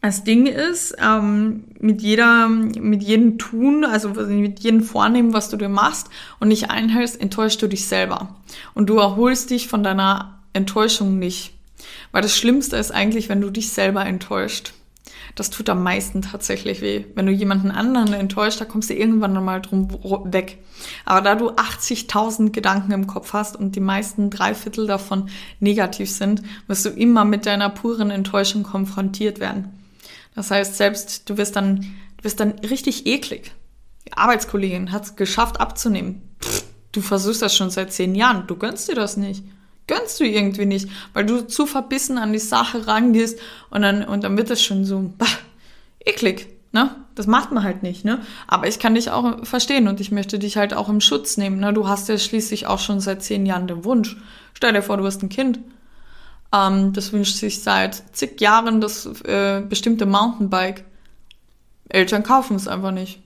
das 0.00 0.22
Ding 0.22 0.46
ist, 0.46 0.94
ähm, 1.02 1.64
mit 1.80 2.02
jeder, 2.02 2.48
mit 2.48 3.02
jedem 3.02 3.36
Tun, 3.38 3.84
also 3.84 4.10
mit 4.10 4.60
jedem 4.60 4.84
Vornehmen, 4.84 5.32
was 5.32 5.50
du 5.50 5.56
dir 5.56 5.68
machst 5.68 6.08
und 6.38 6.48
nicht 6.48 6.70
einhältst, 6.70 7.20
enttäuschst 7.20 7.60
du 7.60 7.66
dich 7.66 7.88
selber. 7.88 8.36
Und 8.74 8.86
du 8.86 8.98
erholst 8.98 9.50
dich 9.50 9.66
von 9.66 9.82
deiner 9.82 10.38
Enttäuschung 10.52 11.18
nicht. 11.18 11.54
Weil 12.12 12.22
das 12.22 12.36
Schlimmste 12.36 12.76
ist 12.76 12.92
eigentlich, 12.92 13.28
wenn 13.28 13.40
du 13.40 13.50
dich 13.50 13.72
selber 13.72 14.06
enttäuscht 14.06 14.72
das 15.34 15.50
tut 15.50 15.68
am 15.68 15.82
meisten 15.82 16.22
tatsächlich 16.22 16.80
weh. 16.82 17.04
Wenn 17.14 17.26
du 17.26 17.32
jemanden 17.32 17.70
anderen 17.70 18.12
enttäuscht, 18.12 18.60
da 18.60 18.64
kommst 18.64 18.90
du 18.90 18.94
irgendwann 18.94 19.32
nochmal 19.32 19.62
drum 19.62 19.88
weg. 20.32 20.58
Aber 21.04 21.20
da 21.20 21.34
du 21.34 21.50
80.000 21.50 22.50
Gedanken 22.50 22.92
im 22.92 23.06
Kopf 23.06 23.32
hast 23.32 23.56
und 23.56 23.76
die 23.76 23.80
meisten 23.80 24.30
drei 24.30 24.54
Viertel 24.54 24.86
davon 24.86 25.28
negativ 25.60 26.10
sind, 26.10 26.42
wirst 26.66 26.84
du 26.84 26.90
immer 26.90 27.24
mit 27.24 27.46
deiner 27.46 27.70
puren 27.70 28.10
Enttäuschung 28.10 28.62
konfrontiert 28.62 29.40
werden. 29.40 29.70
Das 30.34 30.50
heißt, 30.50 30.76
selbst 30.76 31.28
du 31.28 31.36
wirst 31.36 31.56
dann, 31.56 31.80
du 32.16 32.24
wirst 32.24 32.40
dann 32.40 32.58
richtig 32.60 33.06
eklig. 33.06 33.52
Die 34.06 34.12
Arbeitskollegin 34.14 34.92
hat 34.92 35.04
es 35.04 35.16
geschafft 35.16 35.60
abzunehmen. 35.60 36.22
Pff, 36.40 36.64
du 36.92 37.00
versuchst 37.00 37.42
das 37.42 37.54
schon 37.54 37.70
seit 37.70 37.92
zehn 37.92 38.14
Jahren. 38.14 38.46
Du 38.46 38.56
gönnst 38.56 38.88
dir 38.88 38.94
das 38.94 39.16
nicht 39.16 39.44
gönnst 39.92 40.20
du 40.20 40.24
irgendwie 40.24 40.66
nicht, 40.66 40.88
weil 41.12 41.26
du 41.26 41.46
zu 41.46 41.66
verbissen 41.66 42.18
an 42.18 42.32
die 42.32 42.38
Sache 42.38 42.86
rangehst 42.86 43.38
und 43.70 43.82
dann, 43.82 44.04
und 44.04 44.24
dann 44.24 44.36
wird 44.36 44.50
das 44.50 44.62
schon 44.62 44.84
so, 44.84 45.12
bah, 45.18 45.26
eklig, 46.04 46.48
ne? 46.72 46.96
Das 47.14 47.26
macht 47.26 47.52
man 47.52 47.62
halt 47.62 47.82
nicht, 47.82 48.04
ne? 48.04 48.20
Aber 48.46 48.66
ich 48.66 48.78
kann 48.78 48.94
dich 48.94 49.10
auch 49.10 49.44
verstehen 49.44 49.88
und 49.88 50.00
ich 50.00 50.10
möchte 50.10 50.38
dich 50.38 50.56
halt 50.56 50.72
auch 50.72 50.88
im 50.88 51.00
Schutz 51.00 51.36
nehmen, 51.36 51.60
ne? 51.60 51.72
Du 51.72 51.88
hast 51.88 52.08
ja 52.08 52.16
schließlich 52.16 52.66
auch 52.66 52.78
schon 52.78 53.00
seit 53.00 53.22
zehn 53.22 53.44
Jahren 53.46 53.66
den 53.66 53.84
Wunsch. 53.84 54.16
Stell 54.54 54.72
dir 54.72 54.82
vor, 54.82 54.96
du 54.96 55.04
hast 55.04 55.22
ein 55.22 55.28
Kind. 55.28 55.60
Ähm, 56.54 56.92
das 56.92 57.12
wünscht 57.12 57.36
sich 57.36 57.62
seit 57.62 58.02
zig 58.12 58.40
Jahren 58.40 58.80
das 58.80 59.06
äh, 59.24 59.60
bestimmte 59.60 60.06
Mountainbike. 60.06 60.84
Eltern 61.88 62.22
kaufen 62.22 62.56
es 62.56 62.68
einfach 62.68 62.92
nicht. 62.92 63.21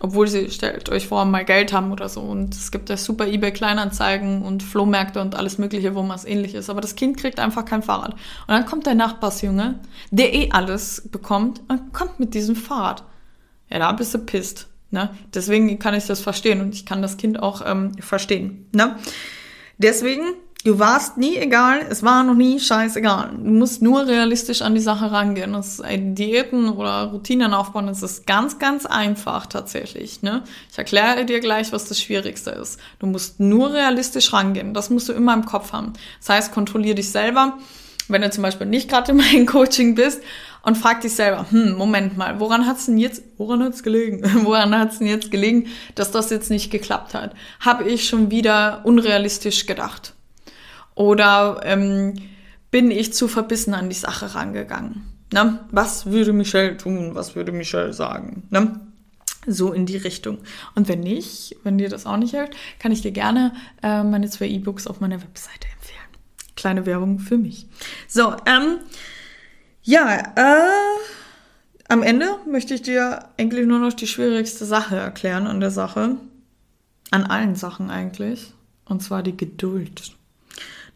Obwohl 0.00 0.28
sie, 0.28 0.50
stellt 0.50 0.88
euch 0.90 1.08
vor, 1.08 1.24
mal 1.24 1.44
Geld 1.44 1.72
haben 1.72 1.90
oder 1.90 2.08
so. 2.08 2.20
Und 2.20 2.54
es 2.54 2.70
gibt 2.70 2.88
ja 2.88 2.96
super 2.96 3.26
eBay 3.26 3.52
Kleinanzeigen 3.52 4.42
und 4.42 4.62
Flohmärkte 4.62 5.20
und 5.20 5.34
alles 5.34 5.58
Mögliche, 5.58 5.94
wo 5.94 6.02
man 6.02 6.16
es 6.16 6.24
ähnlich 6.24 6.54
ist. 6.54 6.70
Aber 6.70 6.80
das 6.80 6.94
Kind 6.94 7.16
kriegt 7.16 7.40
einfach 7.40 7.64
kein 7.64 7.82
Fahrrad. 7.82 8.12
Und 8.12 8.20
dann 8.48 8.66
kommt 8.66 8.86
der 8.86 8.94
Nachbarsjunge, 8.94 9.80
der 10.10 10.34
eh 10.34 10.50
alles 10.52 11.08
bekommt, 11.10 11.60
und 11.68 11.92
kommt 11.92 12.20
mit 12.20 12.34
diesem 12.34 12.54
Fahrrad. 12.54 13.02
Ja, 13.70 13.80
da 13.80 13.92
bist 13.92 14.14
du 14.14 14.18
pisst. 14.18 14.68
Ne? 14.90 15.10
Deswegen 15.34 15.78
kann 15.78 15.94
ich 15.94 16.06
das 16.06 16.20
verstehen 16.20 16.60
und 16.60 16.74
ich 16.74 16.86
kann 16.86 17.02
das 17.02 17.18
Kind 17.18 17.42
auch 17.42 17.62
ähm, 17.66 17.92
verstehen. 18.00 18.66
Ne? 18.72 18.96
Deswegen 19.76 20.22
Du 20.64 20.80
warst 20.80 21.16
nie 21.16 21.36
egal, 21.36 21.86
es 21.88 22.02
war 22.02 22.24
noch 22.24 22.34
nie 22.34 22.58
scheißegal. 22.58 23.30
Du 23.30 23.50
musst 23.50 23.80
nur 23.80 24.08
realistisch 24.08 24.60
an 24.60 24.74
die 24.74 24.80
Sache 24.80 25.12
rangehen. 25.12 25.52
Das 25.52 25.80
Diäten 25.88 26.68
oder 26.68 27.04
Routinen 27.04 27.54
aufbauen, 27.54 27.86
das 27.86 28.02
ist 28.02 28.26
ganz, 28.26 28.58
ganz 28.58 28.84
einfach 28.84 29.46
tatsächlich. 29.46 30.22
Ne? 30.22 30.42
Ich 30.70 30.76
erkläre 30.76 31.24
dir 31.24 31.38
gleich, 31.38 31.72
was 31.72 31.84
das 31.84 32.00
Schwierigste 32.00 32.50
ist. 32.50 32.80
Du 32.98 33.06
musst 33.06 33.38
nur 33.38 33.72
realistisch 33.72 34.32
rangehen. 34.32 34.74
Das 34.74 34.90
musst 34.90 35.08
du 35.08 35.12
immer 35.12 35.32
im 35.32 35.44
Kopf 35.44 35.72
haben. 35.72 35.92
Das 36.18 36.28
heißt, 36.30 36.52
kontrollier 36.52 36.96
dich 36.96 37.10
selber. 37.12 37.58
Wenn 38.08 38.22
du 38.22 38.30
zum 38.30 38.42
Beispiel 38.42 38.66
nicht 38.66 38.88
gerade 38.88 39.12
in 39.12 39.18
meinem 39.18 39.46
Coaching 39.46 39.94
bist 39.94 40.20
und 40.62 40.76
frag 40.76 41.02
dich 41.02 41.14
selber, 41.14 41.46
hm, 41.50 41.76
Moment 41.76 42.16
mal, 42.16 42.40
woran 42.40 42.66
hat's 42.66 42.86
denn 42.86 42.98
jetzt, 42.98 43.22
woran 43.36 43.62
hat's 43.62 43.84
gelegen? 43.84 44.22
woran 44.44 44.76
hat's 44.76 44.98
denn 44.98 45.06
jetzt 45.06 45.30
gelegen, 45.30 45.68
dass 45.94 46.10
das 46.10 46.30
jetzt 46.30 46.50
nicht 46.50 46.70
geklappt 46.72 47.14
hat? 47.14 47.34
Habe 47.60 47.88
ich 47.88 48.08
schon 48.08 48.32
wieder 48.32 48.80
unrealistisch 48.84 49.66
gedacht? 49.66 50.14
Oder 50.98 51.60
ähm, 51.62 52.14
bin 52.72 52.90
ich 52.90 53.14
zu 53.14 53.28
verbissen 53.28 53.72
an 53.72 53.88
die 53.88 53.94
Sache 53.94 54.34
rangegangen? 54.34 55.06
Ne? 55.32 55.60
Was 55.70 56.06
würde 56.06 56.32
Michelle 56.32 56.76
tun? 56.76 57.14
Was 57.14 57.36
würde 57.36 57.52
Michelle 57.52 57.92
sagen? 57.92 58.48
Ne? 58.50 58.80
So 59.46 59.72
in 59.72 59.86
die 59.86 59.96
Richtung. 59.96 60.38
Und 60.74 60.88
wenn 60.88 60.98
nicht, 60.98 61.54
wenn 61.62 61.78
dir 61.78 61.88
das 61.88 62.04
auch 62.04 62.16
nicht 62.16 62.34
hilft, 62.34 62.54
kann 62.80 62.90
ich 62.90 63.00
dir 63.00 63.12
gerne 63.12 63.52
äh, 63.80 64.02
meine 64.02 64.28
zwei 64.28 64.48
E-Books 64.48 64.88
auf 64.88 64.98
meiner 65.00 65.22
Webseite 65.22 65.68
empfehlen. 65.72 66.00
Kleine 66.56 66.84
Werbung 66.84 67.20
für 67.20 67.38
mich. 67.38 67.66
So, 68.08 68.34
ähm, 68.44 68.80
ja, 69.82 70.32
äh, 70.34 70.98
am 71.86 72.02
Ende 72.02 72.40
möchte 72.50 72.74
ich 72.74 72.82
dir 72.82 73.20
eigentlich 73.38 73.68
nur 73.68 73.78
noch 73.78 73.92
die 73.92 74.08
schwierigste 74.08 74.64
Sache 74.64 74.96
erklären 74.96 75.46
an 75.46 75.60
der 75.60 75.70
Sache. 75.70 76.16
An 77.12 77.22
allen 77.22 77.54
Sachen 77.54 77.88
eigentlich. 77.88 78.52
Und 78.84 79.00
zwar 79.00 79.22
die 79.22 79.36
Geduld. 79.36 80.17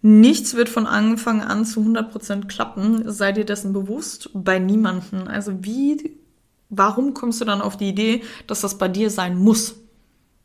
Nichts 0.03 0.55
wird 0.55 0.69
von 0.69 0.87
Anfang 0.87 1.43
an 1.43 1.65
zu 1.65 1.81
100% 1.81 2.49
klappen, 2.49 3.11
sei 3.11 3.31
dir 3.31 3.45
dessen 3.45 3.73
bewusst, 3.73 4.31
bei 4.35 4.59
niemanden. 4.59 5.29
Also 5.29 5.65
wie, 5.65 6.19
warum 6.69 7.15
kommst 7.15 7.41
du 7.41 7.45
dann 7.45 7.63
auf 7.63 7.77
die 7.77 7.89
Idee, 7.89 8.25
dass 8.49 8.63
das 8.63 8.79
bei 8.79 8.89
dir 8.89 9.11
sein 9.11 9.39
muss? 9.39 9.77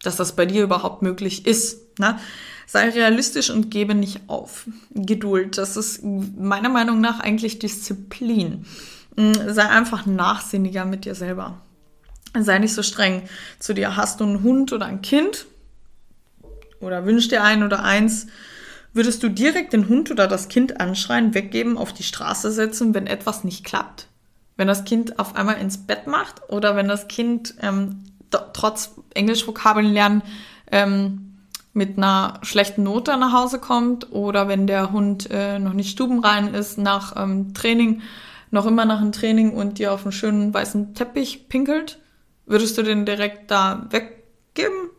Dass 0.04 0.15
das 0.15 0.36
bei 0.36 0.46
dir 0.46 0.63
überhaupt 0.63 1.02
möglich 1.02 1.48
ist? 1.48 1.98
Ne? 1.98 2.20
Sei 2.67 2.89
realistisch 2.89 3.50
und 3.50 3.72
gebe 3.72 3.96
nicht 3.96 4.22
auf. 4.28 4.67
Geduld, 4.93 5.58
das 5.58 5.76
ist 5.76 6.04
meiner 6.04 6.70
Meinung 6.70 7.02
nach 7.02 7.20
eigentlich 7.20 7.58
Disziplin. 7.58 8.65
Mm, 9.15 9.32
sei 9.48 9.67
einfach 9.67 10.06
nachsinniger 10.06 10.86
mit 10.86 11.06
dir 11.06 11.15
selber. 11.15 11.60
Sei 12.39 12.60
nicht 12.60 12.76
so 12.76 12.84
streng 12.84 13.24
zu 13.58 13.74
dir. 13.74 13.96
Hast 13.96 14.20
du 14.20 14.26
einen 14.26 14.43
Hund 14.43 14.72
oder 14.72 14.86
ein 14.86 15.02
Kind? 15.02 15.48
Oder 16.80 17.06
wünsch 17.08 17.28
dir 17.28 17.43
ein 17.43 17.63
oder 17.63 17.82
eins? 17.84 18.28
Würdest 18.98 19.22
du 19.22 19.30
direkt 19.30 19.74
den 19.74 19.90
Hund 19.90 20.10
oder 20.10 20.26
das 20.26 20.50
Kind 20.50 20.82
anschreien, 20.82 21.36
weggeben, 21.36 21.78
auf 21.78 21.94
die 21.94 22.02
Straße 22.02 22.52
setzen, 22.52 22.96
wenn 22.96 23.06
etwas 23.06 23.44
nicht 23.44 23.64
klappt? 23.64 24.08
Wenn 24.56 24.68
das 24.68 24.86
Kind 24.86 25.20
auf 25.20 25.36
einmal 25.36 25.60
ins 25.60 25.78
Bett 25.78 26.08
macht 26.08 26.42
oder 26.50 26.76
wenn 26.76 26.88
das 26.88 27.08
Kind 27.08 27.54
ähm, 27.62 28.06
trotz 28.32 28.96
Englischvokabeln 29.14 29.86
lernen 29.94 30.24
ähm, 30.72 31.36
mit 31.74 32.00
einer 32.00 32.40
schlechten 32.42 32.82
Note 32.82 33.16
nach 33.18 33.34
Hause 33.34 33.60
kommt 33.60 34.12
oder 34.14 34.48
wenn 34.48 34.66
der 34.66 34.92
Hund 34.92 35.30
äh, 35.30 35.60
noch 35.60 35.74
nicht 35.74 35.92
stubenrein 35.92 36.56
ist 36.56 36.80
nach 36.80 37.16
ähm, 37.22 37.54
Training, 37.54 38.02
noch 38.50 38.66
immer 38.66 38.86
nach 38.86 39.00
dem 39.00 39.12
Training 39.12 39.52
und 39.52 39.78
dir 39.78 39.94
auf 39.94 40.06
einen 40.06 40.12
schönen 40.12 40.52
weißen 40.56 40.96
Teppich 40.96 41.50
pinkelt, 41.50 42.00
würdest 42.48 42.80
du 42.80 42.82
den 42.82 43.06
direkt 43.06 43.52
da 43.52 43.86
weggeben? 43.92 44.90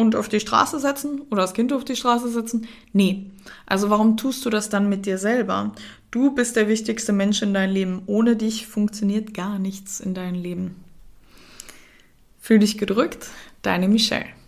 Und 0.00 0.16
auf 0.16 0.30
die 0.30 0.40
Straße 0.40 0.80
setzen 0.80 1.20
oder 1.30 1.42
das 1.42 1.52
Kind 1.52 1.74
auf 1.74 1.84
die 1.84 1.94
Straße 1.94 2.30
setzen? 2.30 2.66
Nee. 2.94 3.26
Also 3.66 3.90
warum 3.90 4.16
tust 4.16 4.46
du 4.46 4.50
das 4.50 4.70
dann 4.70 4.88
mit 4.88 5.04
dir 5.04 5.18
selber? 5.18 5.74
Du 6.10 6.34
bist 6.34 6.56
der 6.56 6.68
wichtigste 6.68 7.12
Mensch 7.12 7.42
in 7.42 7.52
deinem 7.52 7.74
Leben. 7.74 8.02
Ohne 8.06 8.34
dich 8.34 8.66
funktioniert 8.66 9.34
gar 9.34 9.58
nichts 9.58 10.00
in 10.00 10.14
deinem 10.14 10.40
Leben. 10.40 10.76
Fühl 12.40 12.60
dich 12.60 12.78
gedrückt, 12.78 13.26
deine 13.60 13.88
Michelle. 13.88 14.39